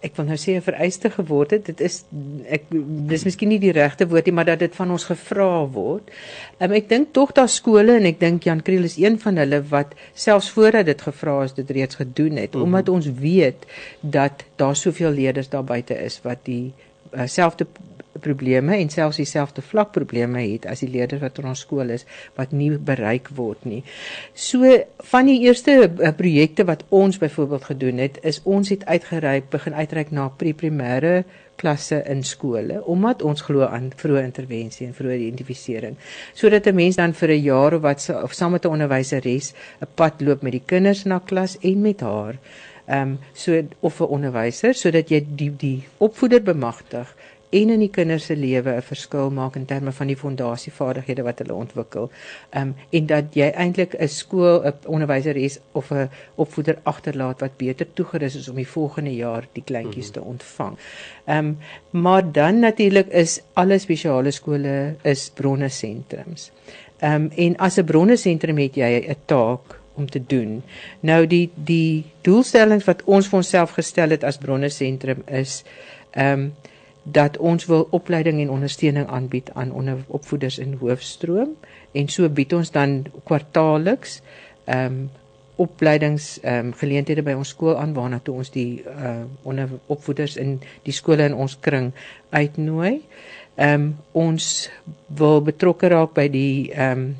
ek 0.00 0.16
wil 0.16 0.30
nou 0.30 0.36
sê 0.40 0.54
'n 0.56 0.64
vereiste 0.64 1.10
geword 1.12 1.50
het 1.50 1.66
dit 1.66 1.80
is 1.80 2.04
ek 2.48 2.64
dis 3.10 3.24
miskien 3.24 3.50
nie 3.52 3.60
die 3.60 3.74
regte 3.76 4.06
woord 4.08 4.26
nie 4.26 4.34
maar 4.34 4.48
dat 4.48 4.58
dit 4.58 4.74
van 4.74 4.90
ons 4.90 5.04
gevra 5.04 5.66
word. 5.66 6.08
Um, 6.58 6.72
ek 6.72 6.88
dink 6.88 7.12
tog 7.12 7.32
daar 7.36 7.48
skole 7.48 7.98
en 7.98 8.08
ek 8.08 8.20
dink 8.20 8.48
Jan 8.48 8.62
Kriel 8.62 8.84
is 8.84 8.96
een 8.96 9.18
van 9.18 9.36
hulle 9.36 9.60
wat 9.68 9.92
selfs 10.14 10.50
voordat 10.50 10.86
dit 10.86 11.02
gevra 11.02 11.42
is 11.44 11.52
dit 11.52 11.70
reeds 11.70 12.00
gedoen 12.00 12.36
het 12.36 12.54
mm 12.54 12.60
-hmm. 12.60 12.62
omdat 12.62 12.88
ons 12.88 13.06
weet 13.06 13.66
dat 14.00 14.44
daar 14.56 14.76
soveel 14.76 15.10
leerders 15.10 15.48
daar 15.48 15.64
buite 15.64 15.94
is 15.94 16.20
wat 16.22 16.38
die 16.44 16.72
uh, 17.12 17.26
selfde 17.26 17.66
probleme 18.20 18.76
en 18.76 18.90
selfs 18.90 19.16
dieselfde 19.16 19.62
vlak 19.62 19.92
probleme 19.92 20.42
het 20.42 20.66
as 20.66 20.80
die 20.80 20.90
leerders 20.90 21.22
wat 21.22 21.38
in 21.38 21.50
ons 21.52 21.60
skool 21.60 21.90
is 21.90 22.06
wat 22.36 22.52
nie 22.52 22.70
bereik 22.70 23.30
word 23.36 23.64
nie. 23.64 23.82
So 24.34 24.66
van 25.12 25.26
die 25.26 25.40
eerste 25.46 25.86
uh, 25.86 26.12
projekte 26.16 26.64
wat 26.64 26.84
ons 26.88 27.18
byvoorbeeld 27.18 27.64
gedoen 27.64 27.98
het, 27.98 28.18
is 28.22 28.40
ons 28.44 28.68
het 28.68 28.84
uitgereik 28.86 29.50
begin 29.50 29.74
uitreik 29.74 30.10
na 30.10 30.28
pre-primêre 30.28 31.24
klasse 31.60 32.00
in 32.08 32.22
skole 32.24 32.80
omdat 32.94 33.22
ons 33.26 33.44
glo 33.44 33.66
aan 33.68 33.90
vroeë 34.02 34.24
intervensie 34.24 34.86
en 34.86 34.96
vroeë 34.96 35.18
identifisering 35.18 35.98
sodat 36.32 36.66
'n 36.66 36.74
mens 36.74 36.96
dan 36.96 37.12
vir 37.12 37.30
'n 37.36 37.42
jaar 37.42 37.74
of 37.74 37.82
wat 37.82 38.00
of 38.22 38.32
saam 38.32 38.52
met 38.52 38.64
'n 38.64 38.74
onderwyseres 38.76 39.52
'n 39.80 39.88
pad 39.94 40.20
loop 40.20 40.42
met 40.42 40.52
die 40.52 40.66
kinders 40.66 41.04
na 41.04 41.18
klas 41.18 41.58
en 41.60 41.80
met 41.80 42.00
haar 42.00 42.34
ehm 42.86 43.02
um, 43.02 43.18
so 43.32 43.62
of 43.80 44.00
'n 44.00 44.12
onderwyser 44.16 44.74
sodat 44.74 45.10
jy 45.10 45.20
die 45.36 45.52
die 45.56 45.84
opvoeder 45.98 46.42
bemagtig 46.42 47.14
en 47.50 47.70
in 47.74 47.82
die 47.82 47.90
kinders 47.90 48.24
se 48.30 48.36
lewe 48.36 48.76
'n 48.76 48.82
verskil 48.82 49.30
maak 49.30 49.56
in 49.56 49.64
terme 49.66 49.92
van 49.92 50.06
die 50.06 50.16
fondasievaardighede 50.16 51.22
wat 51.22 51.38
hulle 51.38 51.54
ontwikkel. 51.54 52.10
Ehm 52.50 52.68
um, 52.68 52.74
en 52.90 53.06
dat 53.06 53.34
jy 53.34 53.50
eintlik 53.50 53.94
'n 53.98 54.08
skool, 54.08 54.62
'n 54.64 54.74
onderwyseres 54.86 55.58
of 55.72 55.90
'n 55.90 56.08
opvoeder 56.34 56.78
agterlaat 56.82 57.40
wat 57.40 57.56
beter 57.56 57.86
toegerus 57.92 58.34
is 58.34 58.48
om 58.48 58.56
die 58.56 58.68
volgende 58.68 59.14
jaar 59.14 59.48
die 59.52 59.64
kleintjies 59.64 60.08
mm 60.08 60.14
-hmm. 60.14 60.22
te 60.22 60.28
ontvang. 60.28 60.78
Ehm 61.24 61.38
um, 61.46 61.58
maar 61.90 62.32
dan 62.32 62.58
natuurlik 62.58 63.08
is 63.08 63.40
alle 63.52 63.78
spesiale 63.78 64.30
skole 64.30 64.94
is 65.02 65.30
bronne 65.34 65.68
sentrums. 65.68 66.52
Ehm 66.98 67.14
um, 67.14 67.30
en 67.36 67.56
as 67.56 67.78
'n 67.78 67.84
bronne 67.84 68.16
sentrum 68.16 68.58
het 68.58 68.74
jy 68.74 69.06
'n 69.08 69.16
taak 69.24 69.80
om 69.94 70.10
te 70.10 70.26
doen. 70.26 70.62
Nou 71.00 71.26
die 71.26 71.50
die 71.54 72.04
doelstellings 72.20 72.84
wat 72.84 73.02
ons 73.04 73.28
vir 73.28 73.36
onsself 73.36 73.70
gestel 73.70 74.10
het 74.10 74.24
as 74.24 74.38
bronne 74.38 74.68
sentrum 74.68 75.22
is 75.26 75.64
ehm 76.10 76.32
um, 76.32 76.52
dat 77.02 77.36
ons 77.36 77.66
wil 77.66 77.86
opleiding 77.90 78.40
en 78.40 78.50
ondersteuning 78.50 79.08
aanbied 79.08 79.50
aan 79.52 79.72
onderopvoeders 79.72 80.58
in 80.58 80.76
hoofstroom 80.80 81.56
en 81.92 82.08
so 82.08 82.28
bied 82.28 82.52
ons 82.52 82.70
dan 82.70 83.04
kwartaalliks 83.24 84.20
ehm 84.64 84.84
um, 84.84 85.10
opleidings 85.60 86.38
ehm 86.40 86.66
um, 86.66 86.72
geleenthede 86.72 87.22
by 87.22 87.34
ons 87.36 87.48
skool 87.52 87.76
aan 87.76 87.92
waarna 87.92 88.20
toe 88.24 88.34
ons 88.40 88.50
die 88.50 88.80
uh, 88.80 89.24
onderopvoeders 89.42 90.38
in 90.40 90.54
die 90.86 90.94
skole 90.96 91.26
in 91.28 91.36
ons 91.36 91.58
kring 91.60 91.90
uitnooi. 92.30 93.00
Ehm 93.60 93.74
um, 93.74 93.90
ons 94.12 94.70
wil 95.20 95.42
betrokke 95.44 95.90
raak 95.92 96.16
by 96.16 96.28
die 96.32 96.70
ehm 96.72 97.02
um, 97.02 97.10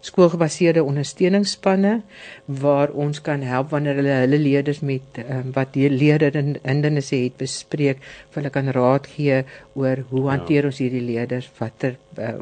skoolgebaseerde 0.00 0.84
ondersteuningsspanne 0.84 2.00
waar 2.46 2.90
ons 2.90 3.20
kan 3.20 3.42
help 3.42 3.72
wanneer 3.74 3.98
hulle 3.98 4.16
hulle 4.22 4.38
leerders 4.38 4.80
met 4.80 5.20
um, 5.24 5.50
wat 5.56 5.72
die 5.74 5.90
leerder 5.90 6.36
in 6.38 6.56
hindernisse 6.62 7.16
het 7.16 7.36
bespreek, 7.40 8.02
hulle 8.38 8.52
kan 8.54 8.70
raad 8.74 9.08
gee 9.16 9.42
oor 9.78 10.02
hoe 10.10 10.24
ja. 10.24 10.34
hanteer 10.34 10.68
ons 10.68 10.80
hierdie 10.82 11.04
leerders, 11.04 11.48
watter 11.58 11.96
uh, 12.18 12.34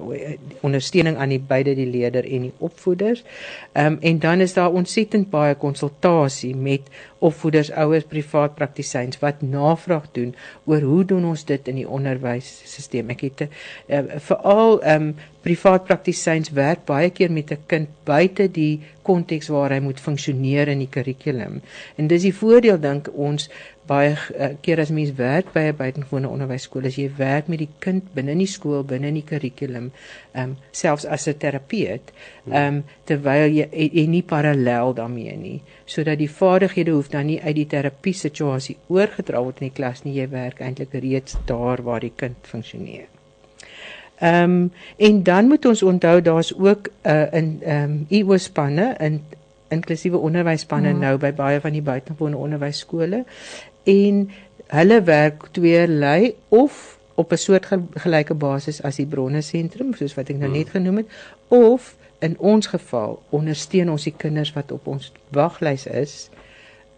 ondersteuning 0.66 1.18
aan 1.20 1.34
die 1.34 1.42
beide 1.52 1.74
die 1.76 1.88
leerder 1.88 2.24
en 2.24 2.48
die 2.48 2.54
opvoeders. 2.58 3.22
Ehm 3.72 3.96
um, 3.96 3.98
en 4.00 4.18
dan 4.22 4.40
is 4.40 4.56
daar 4.56 4.72
ontsettend 4.72 5.30
baie 5.30 5.54
konsultasie 5.54 6.54
met 6.56 6.88
opvoeders, 7.18 7.70
ouers, 7.72 8.04
privaat 8.08 8.54
praktisyns 8.54 9.20
wat 9.22 9.42
navraag 9.42 10.10
doen 10.12 10.34
oor 10.64 10.84
hoe 10.84 11.04
doen 11.04 11.24
ons 11.24 11.44
dit 11.48 11.68
in 11.68 11.80
die 11.82 11.88
onderwysstelsel. 11.88 13.08
Ek 13.14 13.24
het 13.28 13.46
uh, 13.46 14.04
veral 14.28 14.80
ehm 14.82 15.10
um, 15.10 15.16
privaat 15.46 15.84
praktisyns 15.86 16.50
werk 16.50 16.80
baie 16.88 17.10
keer 17.14 17.30
met 17.30 17.52
'n 17.54 17.66
kind 17.70 17.88
buite 18.04 18.48
die 18.50 18.82
konteks 19.02 19.48
waar 19.48 19.70
hy 19.70 19.78
moet 19.80 20.00
funksioneer 20.00 20.68
in 20.68 20.82
die 20.82 20.90
kurrikulum. 20.90 21.60
En 21.96 22.06
dis 22.10 22.22
die 22.22 22.34
voordeel 22.34 22.80
dink 22.80 23.10
ons 23.14 23.48
baie 23.86 24.12
uh, 24.14 24.48
keer 24.60 24.80
as 24.80 24.90
mens 24.90 25.12
werk 25.18 25.52
by 25.54 25.64
'n 25.70 25.76
buitengewone 25.76 26.28
onderwysskool 26.28 26.86
as 26.86 26.98
jy 26.98 27.10
werk 27.18 27.48
met 27.48 27.58
die 27.58 27.68
kind 27.78 28.12
binne 28.14 28.32
in 28.32 28.42
die 28.44 28.50
skool 28.50 28.84
binne 28.84 29.08
in 29.08 29.18
die 29.20 29.24
kurrikulum 29.30 29.90
ehm 30.32 30.42
um, 30.42 30.56
selfs 30.72 31.06
as 31.06 31.26
'n 31.28 31.38
terapeut 31.38 32.12
ehm 32.50 32.62
um, 32.62 32.84
terwyl 33.04 33.56
jy 33.58 33.68
en 33.72 34.10
nie 34.10 34.22
parallel 34.22 34.94
daarmee 34.94 35.36
nie. 35.36 35.60
Sodat 35.84 36.18
die 36.18 36.30
vaardighede 36.30 36.90
hoef 36.90 37.08
dan 37.08 37.26
nie 37.26 37.40
uit 37.42 37.56
die 37.56 37.66
terapie 37.66 38.14
situasie 38.14 38.76
oorgedra 38.88 39.42
word 39.42 39.60
in 39.60 39.68
die 39.68 39.76
klas 39.76 40.04
nie. 40.04 40.16
Jy 40.20 40.28
werk 40.30 40.60
eintlik 40.60 40.92
reeds 40.92 41.36
daar 41.46 41.82
waar 41.82 42.00
die 42.00 42.12
kind 42.16 42.36
funksioneer. 42.42 43.06
Ehm 44.20 44.50
um, 44.50 44.72
en 44.96 45.22
dan 45.22 45.48
moet 45.48 45.66
ons 45.66 45.82
onthou 45.82 46.20
daar's 46.20 46.52
ook 46.58 46.88
'n 46.88 47.10
uh, 47.10 47.32
in 47.32 47.58
ehm 47.62 47.90
um, 47.90 48.06
IO 48.08 48.36
spanne 48.36 48.94
in 48.98 49.20
inklusiewe 49.68 50.18
onderwysspanne 50.18 50.92
mm. 50.92 50.98
nou 51.00 51.16
by 51.18 51.32
baie 51.36 51.60
van 51.60 51.74
die 51.74 51.82
buitengewone 51.82 52.36
onderwysskole 52.36 53.24
en 53.86 54.26
hulle 54.74 55.02
werk 55.06 55.48
tweelei 55.54 56.34
of 56.48 56.98
op 57.14 57.32
'n 57.32 57.36
soort 57.36 57.66
gelyke 57.94 58.34
basis 58.34 58.82
as 58.82 58.96
die 58.96 59.06
bronne 59.06 59.42
sentrum 59.42 59.94
soos 59.94 60.14
wat 60.14 60.30
ek 60.30 60.36
nou 60.36 60.50
net 60.50 60.68
hmm. 60.68 60.76
genoem 60.76 60.96
het 60.96 61.08
of 61.48 61.96
in 62.18 62.38
ons 62.38 62.66
geval 62.66 63.22
ondersteun 63.30 63.90
ons 63.90 64.04
die 64.08 64.14
kinders 64.16 64.52
wat 64.52 64.72
op 64.72 64.86
ons 64.86 65.12
waglys 65.30 65.86
is 65.86 66.30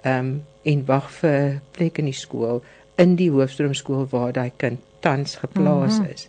ehm 0.02 0.18
um, 0.18 0.44
en 0.62 0.84
wag 0.86 1.10
vir 1.10 1.60
plek 1.72 1.98
in 1.98 2.04
die 2.04 2.20
skool 2.24 2.62
in 2.96 3.16
die 3.16 3.30
hoofstroomskool 3.30 4.06
waar 4.10 4.32
daai 4.32 4.52
kind 4.56 4.80
tans 5.00 5.36
geplaas 5.36 5.98
mm 5.98 6.04
-hmm. 6.04 6.12
is. 6.12 6.28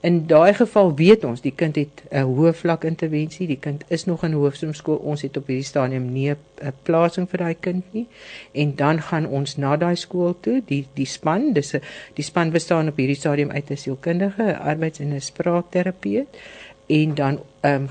In 0.00 0.26
daai 0.26 0.54
geval 0.54 0.94
weet 0.94 1.24
ons 1.24 1.40
die 1.40 1.52
kind 1.54 1.76
het 1.76 2.02
'n 2.10 2.22
hoë 2.22 2.52
vlak 2.52 2.84
intervensie, 2.84 3.46
die 3.46 3.58
kind 3.58 3.84
is 3.88 4.04
nog 4.04 4.24
in 4.24 4.32
hoofstroomskool. 4.32 4.96
Ons 4.96 5.22
het 5.22 5.36
op 5.36 5.46
hierdie 5.46 5.64
stadium 5.64 6.12
nie 6.12 6.30
'n 6.30 6.72
plasing 6.82 7.30
vir 7.30 7.38
daai 7.38 7.56
kind 7.60 7.84
nie. 7.92 8.06
En 8.52 8.74
dan 8.76 9.02
gaan 9.02 9.26
ons 9.26 9.56
na 9.56 9.76
daai 9.76 9.96
skool 9.96 10.36
toe, 10.40 10.62
die 10.66 10.86
die 10.94 11.06
span, 11.06 11.52
dis 11.52 11.74
'n 11.74 11.80
die 12.14 12.24
span 12.24 12.50
bestaan 12.50 12.88
op 12.88 12.96
hierdie 12.96 13.16
stadium 13.16 13.50
uit 13.50 13.70
'n 13.70 13.76
sielkundige, 13.76 14.58
arbeids- 14.58 15.00
en 15.00 15.14
'n 15.14 15.20
spraakterapeut 15.20 16.28
en 16.86 17.14
dan 17.14 17.40
ehm 17.60 17.82
um, 17.82 17.88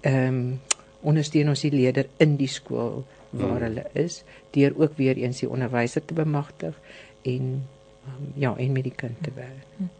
ehm 0.00 0.26
um, 0.26 0.60
ondersteun 1.00 1.48
ons 1.48 1.60
die 1.60 1.72
leerder 1.72 2.06
in 2.16 2.36
die 2.36 2.48
skool 2.48 3.04
waar 3.30 3.48
hmm. 3.48 3.62
hulle 3.62 3.84
is 3.92 4.22
deur 4.50 4.72
ook 4.76 4.96
weer 4.96 5.16
eens 5.16 5.40
die 5.40 5.48
onderwyser 5.48 6.04
te 6.04 6.14
bemagtig 6.14 6.78
en 7.22 7.68
ja, 8.34 8.54
en 8.56 8.72
met 8.72 8.82
die 8.84 8.96
kind 8.96 9.22
te 9.22 9.30
werk. 9.34 9.66
Hm. 9.76 9.90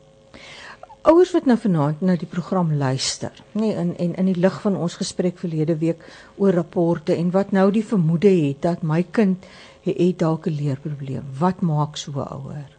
Ouers 1.02 1.32
wat 1.34 1.48
nou 1.50 1.56
vanaand 1.58 2.00
na 2.00 2.14
die 2.14 2.28
program 2.30 2.68
luister, 2.78 3.34
nê, 3.52 3.60
nee, 3.60 3.72
in 3.74 3.88
en 3.98 4.12
in 4.22 4.28
die 4.30 4.38
lig 4.38 4.60
van 4.62 4.76
ons 4.78 4.94
gesprek 5.00 5.40
verlede 5.40 5.74
week 5.80 6.04
oor 6.38 6.54
rapporte 6.54 7.16
en 7.16 7.32
wat 7.34 7.50
nou 7.50 7.70
die 7.74 7.82
vermoede 7.82 8.30
het 8.30 8.60
dat 8.62 8.84
my 8.86 9.00
kind 9.10 9.48
het, 9.82 9.96
het 9.98 10.18
dalk 10.18 10.46
'n 10.46 10.54
leerprobleem. 10.54 11.24
Wat 11.38 11.60
maak 11.60 11.96
so 11.96 12.12
'n 12.12 12.28
ouer? 12.38 12.70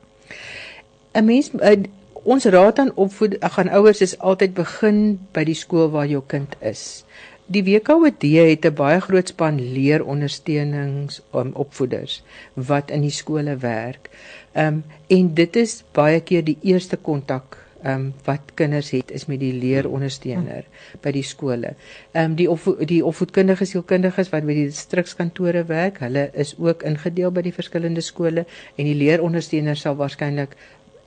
'n 1.14 1.26
Mens 1.26 1.52
uh, 1.52 1.84
ons 2.24 2.46
raad 2.46 2.80
aan 2.80 2.96
opvoed 2.96 3.36
gaan 3.40 3.70
ouers 3.70 4.02
is 4.02 4.20
altyd 4.20 4.54
begin 4.54 5.20
by 5.32 5.44
die 5.44 5.60
skool 5.60 5.90
waar 5.90 6.08
jou 6.08 6.24
kind 6.28 6.56
is. 6.62 7.04
Die 7.46 7.64
WKOD 7.64 8.24
het 8.24 8.66
'n 8.66 8.74
baie 8.74 9.00
groot 9.02 9.28
span 9.28 9.60
leerondersteunings 9.60 11.22
um, 11.34 11.52
opvoeders 11.54 12.24
wat 12.54 12.92
in 12.92 13.02
die 13.02 13.12
skole 13.12 13.58
werk. 13.58 14.10
Ehm 14.54 14.68
um, 14.68 14.84
en 15.08 15.34
dit 15.34 15.56
is 15.56 15.84
baie 15.92 16.22
keer 16.22 16.44
die 16.44 16.58
eerste 16.62 16.98
kontak 16.98 17.58
ehm 17.84 17.96
um, 17.96 18.14
wat 18.24 18.40
kinders 18.54 18.90
het 18.90 19.12
is 19.12 19.26
met 19.26 19.40
die 19.40 19.54
leerondersteuner 19.54 20.64
by 21.02 21.12
die 21.12 21.24
skole. 21.24 21.76
Ehm 22.12 22.32
um, 22.32 22.36
die 22.36 22.50
op 22.50 22.88
die 22.88 23.06
opvoedkundige 23.06 23.66
sielkundiges 23.66 24.30
wat 24.30 24.46
by 24.46 24.54
die 24.54 24.70
distrikskantore 24.72 25.66
werk, 25.66 26.00
hulle 26.00 26.30
is 26.34 26.56
ook 26.58 26.84
ingedeel 26.84 27.32
by 27.32 27.42
die 27.42 27.54
verskillende 27.54 28.02
skole 28.02 28.46
en 28.76 28.86
die 28.86 28.96
leerondersteuner 28.96 29.76
sal 29.76 29.96
waarskynlik 29.96 30.56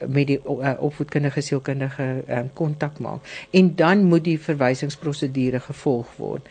met 0.05 0.27
die 0.27 0.39
uh, 0.39 0.75
opvoedkundige 0.79 1.41
sielkundige 1.41 2.09
um, 2.29 2.51
kontak 2.55 2.99
maak 2.99 3.25
en 3.51 3.75
dan 3.75 4.05
moet 4.05 4.25
die 4.25 4.39
verwysingsprosedure 4.41 5.61
gevolg 5.61 6.13
word. 6.17 6.49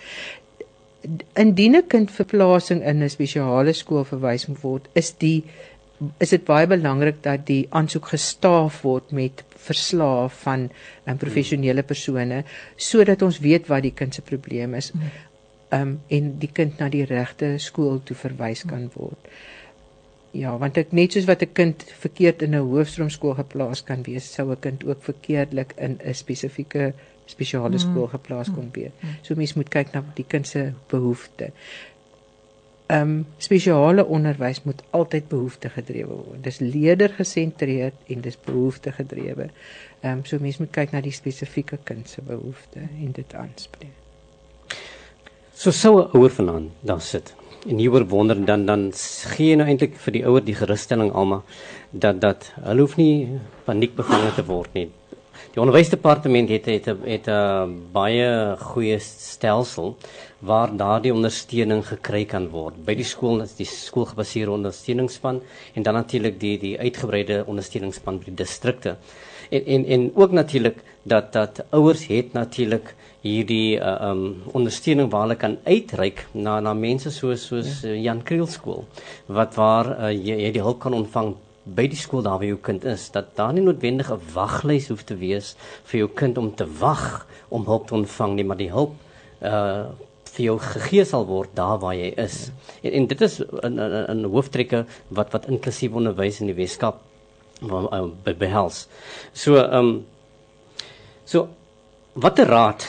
Indien 1.34 1.76
'n 1.76 1.88
kind 1.88 2.12
vir 2.12 2.26
plasing 2.26 2.82
in 2.84 3.04
'n 3.04 3.10
spesiale 3.10 3.74
skool 3.74 4.04
verwys 4.04 4.48
moet 4.48 4.62
word, 4.62 4.90
is 4.94 5.14
die 5.18 5.44
is 6.20 6.30
dit 6.30 6.44
baie 6.46 6.68
belangrik 6.68 7.22
dat 7.24 7.46
die 7.48 7.68
aansoek 7.70 8.08
gestaaf 8.12 8.82
word 8.84 9.12
met 9.12 9.44
verslae 9.66 10.30
van 10.44 10.70
um, 11.06 11.18
professionele 11.18 11.84
persone 11.84 12.44
sodat 12.76 13.22
ons 13.22 13.40
weet 13.40 13.68
wat 13.68 13.86
die 13.86 13.94
kind 13.94 14.14
se 14.14 14.22
probleem 14.22 14.74
is. 14.74 14.92
Ehm 15.70 15.82
um, 15.82 16.00
en 16.08 16.38
die 16.40 16.52
kind 16.54 16.80
na 16.80 16.90
die 16.90 17.06
regte 17.06 17.56
skool 17.58 18.02
toe 18.04 18.16
verwys 18.16 18.66
kan 18.68 18.90
word. 18.94 19.32
Ja, 20.36 20.58
want 20.60 20.78
ek 20.78 20.92
net 20.92 21.16
soos 21.16 21.28
wat 21.30 21.42
'n 21.42 21.54
kind 21.54 21.84
verkeerd 22.04 22.42
in 22.42 22.56
'n 22.56 22.68
hoofstroomskool 22.72 23.36
geplaas 23.36 23.84
kan 23.84 24.04
wees, 24.04 24.34
sou 24.34 24.52
'n 24.52 24.60
kind 24.60 24.86
ook 24.86 25.02
verkeerdelik 25.04 25.74
in 25.78 26.00
'n 26.04 26.14
spesifieke 26.14 26.94
spesiale 27.26 27.78
skool 27.78 28.08
geplaas 28.08 28.52
kon 28.54 28.70
wees. 28.74 28.92
So 29.22 29.36
mens 29.36 29.54
moet 29.54 29.70
kyk 29.70 29.94
na 29.94 30.04
die 30.16 30.26
kind 30.28 30.48
se 30.48 30.72
behoeftes. 30.92 31.52
Ehm 32.88 33.02
um, 33.02 33.26
spesiale 33.38 34.06
onderwys 34.06 34.64
moet 34.64 34.84
altyd 34.90 35.28
behoefte 35.28 35.70
gedrewe 35.70 36.16
word. 36.16 36.44
Dis 36.44 36.60
leerder 36.60 37.10
gesentreerd 37.10 37.94
en 38.08 38.22
dis 38.22 38.38
behoefte 38.38 38.92
gedrewe. 38.92 39.50
Ehm 40.02 40.18
um, 40.18 40.26
so 40.26 40.38
mens 40.40 40.58
moet 40.58 40.72
kyk 40.72 40.92
na 40.92 41.02
die 41.02 41.12
spesifieke 41.12 41.80
kind 41.84 42.10
se 42.10 42.22
behoeftes 42.22 42.90
en 43.02 43.12
dit 43.12 43.34
aanspreek. 43.34 43.98
So 45.54 45.72
sou 45.72 46.02
'n 46.02 46.10
ouer 46.18 46.30
vanaand 46.30 46.72
daar 46.82 47.02
sit 47.02 47.34
en 47.66 47.78
hieroor 47.78 48.06
wonder 48.06 48.46
dan 48.46 48.66
dan 48.66 48.92
gee 49.36 49.50
jy 49.52 49.56
nou 49.58 49.68
eintlik 49.68 49.96
vir 50.04 50.14
die 50.14 50.26
ouer 50.30 50.44
die 50.46 50.58
gerusstelling 50.58 51.12
almal 51.14 51.42
dat 51.92 52.22
dat 52.22 52.52
hulle 52.68 52.86
hoef 52.86 52.98
nie 52.98 53.40
paniekbevange 53.66 54.36
te 54.36 54.46
word 54.46 54.74
nie. 54.78 54.90
Die 55.56 55.62
onderwysdepartement 55.64 56.50
het 56.52 56.66
het 56.66 56.86
het 56.86 57.28
'n 57.28 57.76
baie 57.92 58.56
goeie 58.60 59.00
stelsel 59.00 59.96
waar 60.40 60.76
daardie 60.78 61.14
ondersteuning 61.14 61.86
gekry 61.88 62.26
kan 62.26 62.50
word. 62.50 62.86
By 62.86 62.96
die 62.96 63.08
skool 63.08 63.42
is 63.42 63.56
die 63.56 63.66
skoolgebaseerde 63.66 64.52
ondersteuningsspan 64.52 65.42
en 65.74 65.84
dan 65.84 65.94
natuurlik 65.94 66.40
die 66.40 66.58
die 66.60 66.80
uitgebreide 66.80 67.46
ondersteuningsspan 67.48 68.20
by 68.20 68.26
die 68.26 68.44
distrikte. 68.44 68.98
En 69.50 69.66
en 69.66 69.86
en 69.86 70.12
ook 70.16 70.32
natuurlik 70.32 70.78
dat 71.04 71.34
dat 71.34 71.64
ouers 71.70 72.08
het 72.08 72.34
natuurlik 72.34 72.96
hierdie 73.26 73.80
uh, 73.80 74.12
um 74.12 74.44
ondersteuning 74.54 75.10
waar 75.12 75.26
hulle 75.26 75.40
kan 75.42 75.58
uitreik 75.66 76.28
na 76.34 76.60
na 76.62 76.76
mense 76.78 77.12
soos 77.12 77.48
soos 77.50 77.82
ja. 77.82 77.90
uh, 77.90 77.98
Jan 78.04 78.22
Kriel 78.24 78.48
skool 78.48 78.86
wat 79.28 79.58
waar 79.58 79.90
uh, 79.98 80.12
jy, 80.14 80.38
jy 80.46 80.52
die 80.56 80.64
hulp 80.66 80.80
kan 80.86 80.94
ontvang 80.94 81.34
by 81.66 81.88
die 81.90 81.98
skool 81.98 82.22
daar 82.22 82.38
waar 82.38 82.52
jou 82.52 82.60
kind 82.62 82.86
is 82.86 83.08
dat 83.16 83.34
daar 83.40 83.54
nie 83.54 83.66
noodwendig 83.66 84.12
'n 84.14 84.22
waglys 84.34 84.90
hoef 84.94 85.04
te 85.04 85.18
wees 85.18 85.56
vir 85.90 86.06
jou 86.06 86.10
kind 86.22 86.38
om 86.38 86.54
te 86.54 86.68
wag 86.80 87.26
om 87.50 87.66
hulp 87.66 87.88
te 87.88 87.98
ontvang 87.98 88.36
nie 88.36 88.46
maar 88.46 88.62
die 88.62 88.72
hulp 88.72 88.94
uh 89.42 89.90
vir 90.36 90.46
jou 90.50 90.58
gegee 90.60 91.06
sal 91.08 91.26
word 91.30 91.54
daar 91.56 91.78
waar 91.80 91.96
jy 91.96 92.10
is. 92.20 92.50
En, 92.84 92.92
en 92.92 93.08
dit 93.08 93.22
is 93.22 93.40
'n 93.40 93.80
'n 93.80 94.20
'n 94.20 94.32
hooftrekke 94.34 94.86
wat 95.10 95.32
wat 95.32 95.48
inklusiewe 95.48 95.96
onderwys 95.96 96.42
in 96.42 96.48
die 96.48 96.60
Weskaap 96.60 97.00
behels. 98.40 98.88
So 99.34 99.56
ehm 99.56 99.74
um, 99.80 100.06
so 101.26 101.48
watter 102.14 102.48
raad 102.48 102.84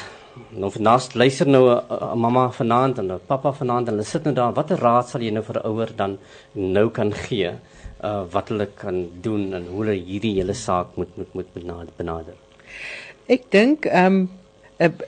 nou 0.50 0.70
vanaand 0.70 1.14
luister 1.14 1.48
nou 1.48 1.64
'n 1.70 2.18
mamma 2.18 2.50
vanaand 2.50 2.98
en 2.98 3.12
'n 3.12 3.20
pappa 3.26 3.52
vanaand 3.52 3.88
en 3.88 3.94
hulle 3.94 4.04
sit 4.04 4.24
nou 4.24 4.34
daar. 4.34 4.52
Watter 4.52 4.78
raad 4.78 5.08
sal 5.08 5.20
jy 5.20 5.30
nou 5.30 5.42
vir 5.42 5.56
'n 5.56 5.66
ouer 5.66 5.90
dan 5.96 6.18
nou 6.52 6.90
kan 6.90 7.12
gee? 7.12 7.50
Uh 8.02 8.24
wat 8.30 8.48
hulle 8.48 8.66
kan 8.74 9.08
doen 9.20 9.54
en 9.54 9.66
hoe 9.66 9.84
hulle 9.84 10.04
hierdie 10.04 10.34
hele 10.34 10.52
saak 10.54 10.96
moet 10.96 11.16
moet 11.16 11.34
moet 11.34 11.96
benader. 11.96 12.34
Ek 13.26 13.50
dink 13.50 13.86
ehm 13.86 14.06
um, 14.06 14.28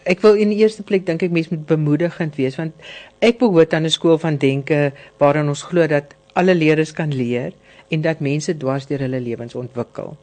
ek 0.05 0.21
wil 0.21 0.35
in 0.35 0.49
die 0.49 0.59
eerste 0.59 0.83
plek 0.83 1.07
dink 1.07 1.23
ek 1.23 1.31
mense 1.31 1.55
moet 1.55 1.67
bemoedigend 1.67 2.37
wees 2.37 2.57
want 2.57 2.73
ek 3.21 3.39
behoort 3.39 3.75
aan 3.75 3.85
'n 3.85 3.91
skool 3.91 4.19
van 4.19 4.37
denke 4.37 4.93
waarin 5.19 5.49
ons 5.49 5.63
glo 5.63 5.87
dat 5.87 6.15
alle 6.33 6.55
leerders 6.55 6.93
kan 6.93 7.15
leer 7.15 7.53
en 7.91 8.01
dat 8.01 8.21
mense 8.21 8.57
dwars 8.57 8.87
deur 8.87 8.99
hulle 8.99 9.21
lewens 9.21 9.55
ontwikkel. 9.55 10.17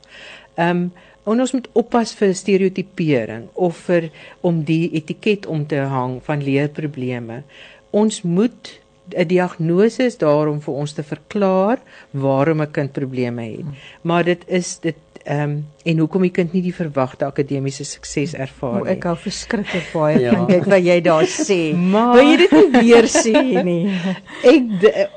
Ehm 0.56 0.70
um, 0.70 0.92
En 1.26 1.42
ons 1.42 1.54
moet 1.58 1.68
oppas 1.74 2.14
vir 2.20 2.34
stereotipering 2.38 3.48
of 3.54 3.78
vir 3.88 4.10
om 4.46 4.64
die 4.64 4.92
etiket 4.94 5.46
om 5.46 5.66
te 5.66 5.82
hang 5.90 6.20
van 6.26 6.44
leerprobleme. 6.44 7.44
Ons 7.92 8.22
moet 8.22 8.80
'n 9.14 9.28
diagnose 9.28 10.04
is 10.04 10.18
daarom 10.18 10.62
vir 10.62 10.74
ons 10.74 10.94
te 10.94 11.04
verklaar 11.04 11.80
waarom 12.12 12.62
'n 12.62 12.72
kind 12.72 12.92
probleme 12.92 13.44
het. 13.44 13.66
Maar 14.02 14.24
dit 14.24 14.42
is 14.48 14.80
dit 14.80 14.96
ehm 15.26 15.42
um, 15.42 15.66
en 15.84 15.98
hoekom 15.98 16.22
die 16.22 16.32
kind 16.32 16.54
nie 16.54 16.62
die 16.62 16.74
verwagte 16.74 17.26
akademiese 17.26 17.84
sukses 17.84 18.34
ervaar 18.34 18.84
nie. 18.84 18.92
Ek 18.94 19.04
hou 19.04 19.16
verskriklik 19.18 19.88
baie 19.94 20.20
ja. 20.20 20.34
van 20.36 20.46
dit 20.48 20.66
wat 20.66 20.84
jy 20.86 21.02
daar 21.02 21.26
sê. 21.50 21.74
Maar 21.74 22.14
wil 22.14 22.30
jy 22.30 22.38
dit 22.38 22.52
nie 22.52 22.82
weer 22.82 23.08
sê 23.10 23.64
nie? 23.64 23.90
ek 24.54 24.64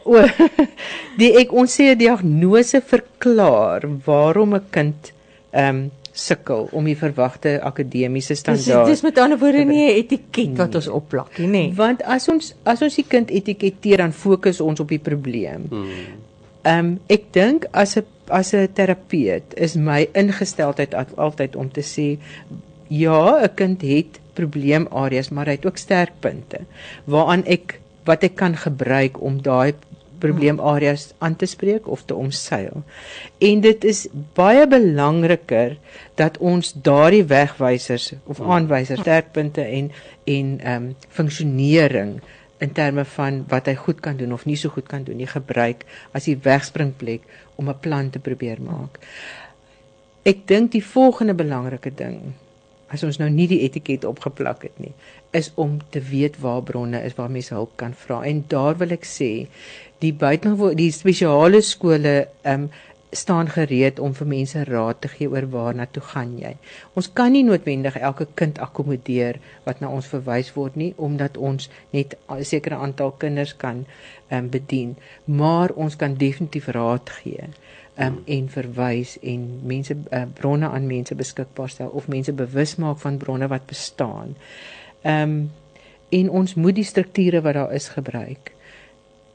o 0.04 0.24
die 1.20 1.32
ek 1.42 1.52
ons 1.52 1.76
sê 1.80 1.92
'n 1.92 1.98
diagnose 1.98 2.80
verklaar 2.80 3.84
waarom 4.06 4.54
'n 4.54 4.64
kind 4.70 5.12
ehm 5.58 5.76
um, 5.76 5.88
sukkel 6.18 6.64
om 6.74 6.86
die 6.88 6.96
verwagte 6.98 7.60
akademiese 7.62 8.34
standaard. 8.34 8.88
Dis 8.88 8.98
dis 8.98 9.04
met 9.06 9.18
ander 9.22 9.38
woorde 9.38 9.64
nie 9.64 9.84
'n 9.86 9.96
etiket 10.02 10.56
wat 10.58 10.74
ons 10.74 10.88
opplak 10.88 11.38
nie, 11.38 11.48
nê. 11.48 11.74
Want 11.74 12.02
as 12.02 12.28
ons 12.28 12.54
as 12.64 12.82
ons 12.82 12.94
die 12.94 13.06
kind 13.06 13.30
etiketeer 13.30 14.02
dan 14.02 14.12
fokus 14.12 14.60
ons 14.60 14.80
op 14.80 14.88
die 14.88 14.98
probleem. 14.98 15.68
Hmm. 15.70 15.86
Ehm 16.62 16.78
um, 16.78 16.98
ek 17.06 17.32
dink 17.32 17.66
as 17.70 17.96
'n 17.96 18.04
as 18.28 18.52
'n 18.54 18.68
terapeut 18.72 19.54
is 19.56 19.76
my 19.76 20.08
ingesteldheid 20.12 20.94
altyd 21.16 21.56
om 21.56 21.70
te 21.70 21.82
sê 21.82 22.18
ja, 22.88 23.42
'n 23.42 23.54
kind 23.54 23.82
het 23.82 24.20
probleemareas, 24.34 25.30
maar 25.30 25.46
hy 25.46 25.58
het 25.58 25.66
ook 25.66 25.76
sterkpunte 25.76 26.60
waaraan 27.04 27.44
ek 27.46 27.80
wat 28.04 28.22
ek 28.24 28.36
kan 28.36 28.56
gebruik 28.56 29.20
om 29.20 29.42
daai 29.42 29.74
probleemareas 30.18 31.12
aan 31.18 31.36
te 31.36 31.46
spreek 31.46 31.88
of 31.88 32.04
te 32.04 32.14
omseil. 32.14 32.82
En 33.38 33.60
dit 33.60 33.84
is 33.84 34.06
baie 34.34 34.66
belangriker 34.66 35.76
dat 36.14 36.38
ons 36.38 36.72
daardie 36.72 37.24
wegwysers 37.24 38.12
of 38.24 38.40
aanwysers, 38.40 39.00
sterkpunte 39.00 39.62
en 39.62 39.90
en 40.24 40.58
ehm 40.60 40.82
um, 40.82 40.94
funksionering 41.08 42.18
in 42.58 42.72
terme 42.72 43.04
van 43.04 43.44
wat 43.48 43.70
hy 43.70 43.74
goed 43.78 44.00
kan 44.00 44.16
doen 44.16 44.32
of 44.32 44.44
nie 44.44 44.56
so 44.56 44.68
goed 44.68 44.88
kan 44.90 45.04
doen 45.06 45.16
nie 45.16 45.30
gebruik 45.30 45.84
as 46.12 46.26
die 46.26 46.36
wegspringplek 46.42 47.22
om 47.56 47.68
'n 47.70 47.80
plan 47.80 48.10
te 48.10 48.18
probeer 48.18 48.60
maak. 48.60 48.98
Ek 50.22 50.46
dink 50.46 50.72
die 50.72 50.84
volgende 50.84 51.34
belangrike 51.34 51.94
ding 51.94 52.34
as 52.92 53.04
ons 53.04 53.18
nou 53.20 53.28
nie 53.30 53.46
die 53.50 53.60
etiket 53.66 54.04
opgeplak 54.08 54.64
het 54.68 54.80
nie, 54.80 54.94
is 55.36 55.50
om 55.60 55.78
te 55.92 56.00
weet 56.00 56.38
waar 56.40 56.62
bronne 56.62 57.02
is 57.04 57.16
waar 57.18 57.30
mense 57.32 57.54
hulp 57.54 57.76
kan 57.76 57.94
vra. 57.94 58.22
En 58.24 58.44
daar 58.48 58.78
wil 58.80 58.94
ek 58.96 59.04
sê, 59.08 59.48
die 60.02 60.14
buitengewoon 60.14 60.76
die 60.78 60.92
spesiale 60.94 61.60
skole 61.66 62.28
um, 62.46 62.68
staan 63.12 63.48
gereed 63.48 63.98
om 64.04 64.12
vir 64.14 64.28
mense 64.28 64.62
raad 64.68 65.00
te 65.00 65.08
gee 65.08 65.30
oor 65.32 65.46
waarna 65.52 65.86
toe 65.90 66.02
gaan 66.10 66.34
jy. 66.38 66.52
Ons 66.94 67.08
kan 67.16 67.32
nie 67.32 67.44
noodwendig 67.46 67.96
elke 67.96 68.26
kind 68.36 68.60
akkommodeer 68.60 69.40
wat 69.64 69.80
na 69.80 69.88
ons 69.88 70.10
verwys 70.12 70.52
word 70.56 70.76
nie 70.76 70.90
omdat 70.96 71.36
ons 71.36 71.70
net 71.96 72.18
'n 72.28 72.44
sekere 72.44 72.76
aantal 72.76 73.14
kinders 73.18 73.56
kan 73.56 73.86
um, 74.30 74.48
bedien, 74.48 74.96
maar 75.24 75.72
ons 75.72 75.96
kan 75.96 76.14
definitief 76.14 76.68
raad 76.68 77.10
gee 77.20 77.48
um, 77.98 78.18
en 78.26 78.48
verwys 78.48 79.16
en 79.22 79.46
mense 79.66 79.96
uh, 80.10 80.24
bronne 80.34 80.68
aan 80.68 80.86
mense 80.86 81.14
beskikbaar 81.14 81.70
stel 81.72 81.88
of 81.88 82.08
mense 82.08 82.32
bewus 82.32 82.76
maak 82.78 83.00
van 83.02 83.18
bronne 83.18 83.48
wat 83.48 83.66
bestaan. 83.66 84.36
Ehm 85.02 85.22
um, 85.22 85.40
en 86.08 86.30
ons 86.32 86.54
moet 86.56 86.72
die 86.72 86.86
strukture 86.88 87.42
wat 87.44 87.52
daar 87.54 87.72
is 87.76 87.90
gebruik. 87.92 88.52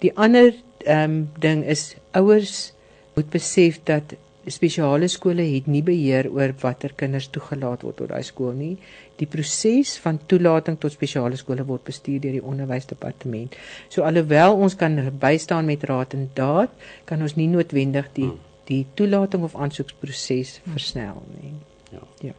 Die 0.02 0.10
ander 0.18 0.56
ehm 0.86 1.04
um, 1.04 1.18
ding 1.40 1.66
is 1.66 1.96
ouers 2.12 2.74
moet 3.14 3.30
besef 3.30 3.78
dat 3.86 4.16
spesiale 4.50 5.08
skole 5.08 5.44
het 5.48 5.68
nie 5.68 5.84
beheer 5.86 6.28
oor 6.32 6.52
watter 6.60 6.92
kinders 6.98 7.30
toegelaat 7.32 7.86
word 7.86 7.96
tot 8.02 8.10
daai 8.10 8.24
skool 8.24 8.52
nie. 8.58 8.74
Die 9.22 9.28
proses 9.30 9.94
van 10.04 10.18
toelating 10.28 10.80
tot 10.80 10.92
spesiale 10.92 11.38
skole 11.40 11.64
word 11.64 11.86
bestuur 11.88 12.20
deur 12.20 12.40
die 12.40 12.44
onderwysdepartement. 12.44 13.56
So 13.90 14.04
alhoewel 14.04 14.58
ons 14.58 14.76
kan 14.76 14.98
bystaan 15.20 15.70
met 15.70 15.86
raad 15.88 16.18
en 16.18 16.28
daad, 16.34 16.74
kan 17.06 17.22
ons 17.22 17.38
nie 17.38 17.48
noodwendig 17.48 18.10
die 18.18 18.32
hmm 18.32 18.50
die 18.70 18.86
toelating 18.96 19.44
of 19.44 19.56
aansoekproses 19.56 20.60
versnel 20.64 21.22
nie. 21.42 21.54
Ja. 21.92 22.04
Ja. 22.20 22.34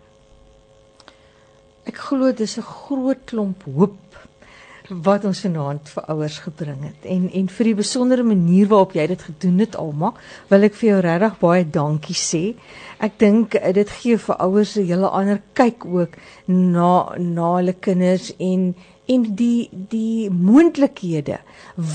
Ek 1.85 1.99
glo 2.09 2.33
dis 2.33 2.57
'n 2.59 2.63
groot 2.63 3.25
klomp 3.25 3.65
hoop 3.65 4.01
wat 4.89 5.25
ons 5.25 5.41
vanaand 5.41 5.89
vir 5.89 6.05
ouers 6.13 6.39
gebring 6.45 6.83
het 6.85 7.07
en 7.09 7.31
en 7.33 7.47
vir 7.49 7.65
die 7.65 7.75
besondere 7.75 8.23
manier 8.23 8.67
waarop 8.69 8.93
jy 8.93 9.07
dit 9.07 9.23
gedoen 9.23 9.59
het 9.59 9.77
Alma 9.81 10.11
wil 10.51 10.63
ek 10.63 10.75
vir 10.75 10.89
jou 10.89 10.99
regtig 11.01 11.39
baie 11.41 11.65
dankie 11.65 12.17
sê. 12.17 12.43
Ek 13.01 13.17
dink 13.19 13.55
eh, 13.55 13.73
dit 13.73 13.89
gee 13.89 14.19
vir 14.19 14.37
ouers 14.37 14.77
'n 14.77 14.85
hele 14.85 15.09
ander 15.09 15.41
kyk 15.55 15.85
ook 15.85 16.19
na 16.47 17.17
na 17.19 17.57
hulle 17.57 17.73
kinders 17.73 18.33
en 18.39 18.75
en 19.07 19.25
die 19.37 19.69
die 19.73 20.31
moontlikhede 20.31 21.39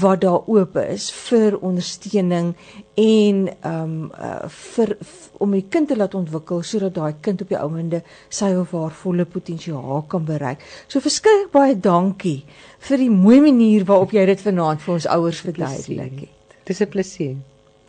wat 0.01 0.21
daar 0.21 0.45
oop 0.45 0.75
is 0.81 1.09
vir 1.29 1.57
ondersteuning 1.57 2.53
en 2.99 3.39
ehm 3.49 3.83
um, 3.83 4.11
uh, 4.13 4.49
vir 4.49 4.95
f, 5.01 5.29
om 5.41 5.55
die 5.55 5.65
kind 5.69 5.89
te 5.89 5.97
laat 5.97 6.13
ontwikkel 6.13 6.61
sodat 6.63 6.93
daai 6.95 7.13
kind 7.21 7.41
op 7.41 7.49
die 7.49 7.59
ouende 7.59 8.01
sy 8.29 8.51
of 8.59 8.75
haar 8.77 8.93
volle 9.01 9.25
potensiaal 9.25 10.03
kan 10.11 10.25
bereik. 10.25 10.61
So 10.87 10.99
verskriklik 10.99 11.51
baie 11.51 11.77
dankie 11.79 12.43
vir 12.89 13.01
die 13.01 13.09
mooi 13.09 13.39
manier 13.41 13.85
waarop 13.89 14.13
jy 14.13 14.25
dit 14.29 14.43
vanaand 14.45 14.83
vir 14.85 14.93
ons 14.93 15.07
ouers 15.07 15.41
verduidelik 15.47 16.19
het. 16.25 16.57
Dis 16.65 16.81
'n 16.81 16.89
plesier. 16.89 17.35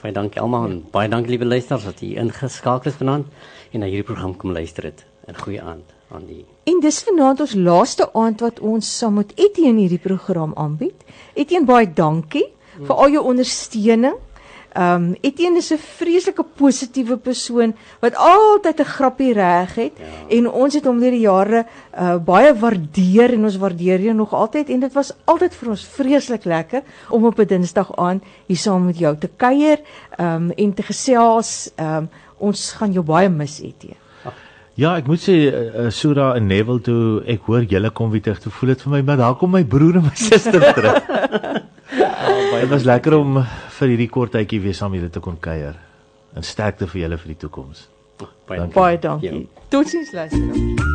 Baie 0.01 0.13
dankie 0.13 0.41
almal 0.41 0.71
en 0.71 0.85
baie 0.91 1.09
dankie 1.09 1.37
liewe 1.37 1.45
luisters 1.45 1.85
dat 1.85 2.01
u 2.01 2.15
ingeskakel 2.17 2.91
is 2.91 2.97
vanaand 2.97 3.27
en 3.73 3.81
na 3.81 3.87
hierdie 3.87 4.09
program 4.15 4.37
kom 4.37 4.53
luister 4.53 4.85
het. 4.85 5.05
'n 5.29 5.37
Goeie 5.37 5.63
aand 5.63 5.93
aan 6.11 6.27
die. 6.27 6.45
En 6.71 6.81
dis 6.81 7.03
vanaand 7.03 7.41
ons 7.43 7.59
laaste 7.67 8.07
aand 8.15 8.43
wat 8.45 8.59
ons 8.63 8.89
saam 8.99 9.17
met 9.19 9.31
Etienne 9.35 9.81
hierdie 9.83 10.03
program 10.03 10.53
aanbied. 10.55 11.07
Etienne 11.35 11.67
baie 11.67 11.89
dankie 11.89 12.47
mm. 12.47 12.85
vir 12.87 13.01
al 13.05 13.15
jou 13.17 13.23
ondersteuning. 13.33 14.19
Ehm 14.71 15.07
um, 15.07 15.07
Etienne 15.27 15.59
is 15.59 15.73
'n 15.75 15.83
vreeslike 15.83 16.45
positiewe 16.61 17.17
persoon 17.17 17.75
wat 18.01 18.15
altyd 18.15 18.81
'n 18.81 18.93
grappie 18.97 19.33
reg 19.33 19.75
het 19.75 19.99
ja. 19.99 20.37
en 20.37 20.51
ons 20.51 20.75
het 20.75 20.85
hom 20.85 21.01
deur 21.01 21.11
die 21.11 21.27
jare 21.27 21.65
uh, 21.67 22.17
baie 22.17 22.55
waardeer 22.55 23.35
en 23.35 23.45
ons 23.45 23.57
waardeer 23.57 24.07
hom 24.07 24.17
nog 24.17 24.33
altyd 24.33 24.71
en 24.71 24.81
dit 24.81 24.93
was 24.93 25.11
altyd 25.25 25.55
vir 25.55 25.71
ons 25.71 25.85
vreeslik 25.85 26.45
lekker 26.45 26.83
om 27.11 27.25
op 27.25 27.39
'n 27.39 27.47
Dinsdag 27.47 27.91
aan 27.97 28.23
hier 28.47 28.57
saam 28.57 28.87
met 28.87 28.99
jou 28.99 29.17
te 29.19 29.31
kuier 29.37 29.81
ehm 30.19 30.35
um, 30.35 30.51
en 30.51 30.75
te 30.75 30.83
gesels. 30.83 31.73
Ehm 31.75 31.97
um, 31.97 32.09
ons 32.39 32.73
gaan 32.73 32.93
jou 32.93 33.05
baie 33.05 33.29
mis 33.29 33.61
Etienne. 33.61 34.00
Ja, 34.81 34.95
ek 34.97 35.11
moet 35.11 35.21
sê 35.21 35.35
uh, 35.51 35.89
Sura 35.93 36.31
en 36.39 36.47
Neville 36.49 36.81
toe 36.81 37.01
ek 37.29 37.45
hoor 37.51 37.67
julle 37.69 37.91
kom 37.93 38.09
weer 38.15 38.23
terug, 38.25 38.39
toe 38.41 38.53
voel 38.55 38.73
dit 38.73 38.85
vir 38.87 38.95
my 38.95 39.01
maar 39.11 39.19
daar 39.21 39.35
kom 39.37 39.53
my 39.53 39.61
broer 39.69 39.99
en 40.01 40.07
my 40.07 40.15
suster 40.29 40.63
terug. 40.73 41.11
Ja, 42.01 42.37
baie 42.55 42.69
was 42.71 42.87
lekker 42.89 43.19
om 43.19 43.43
vir 43.77 43.93
hierdie 43.93 44.09
kort 44.09 44.33
tydjie 44.33 44.63
weer 44.65 44.77
saam 44.79 44.95
julle 44.97 45.11
te 45.13 45.21
kon 45.21 45.37
kuier. 45.43 45.77
En 46.33 46.47
sterkte 46.47 46.89
vir 46.89 47.03
julle 47.03 47.19
vir 47.21 47.35
die 47.35 47.41
toekoms. 47.43 47.89
Baie 48.49 48.63
dankie. 48.63 48.77
Baie 48.79 49.01
dankie. 49.03 49.33
Ja. 49.43 49.67
Totsiens 49.75 50.15
luisteraars. 50.17 50.89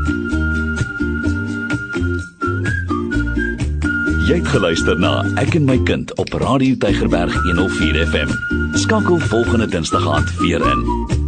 Jy 4.26 4.40
het 4.40 4.48
geluister 4.50 4.98
na 4.98 5.20
Ek 5.38 5.54
en 5.60 5.70
my 5.70 5.78
kind 5.86 6.10
op 6.18 6.34
Radio 6.42 6.74
Tygerberg 6.82 7.36
104 7.46 8.02
FM. 8.08 8.34
Skakel 8.82 9.22
volgende 9.30 9.70
Dinsdag 9.70 10.10
aand 10.10 10.34
weer 10.42 10.66
in. 10.66 11.25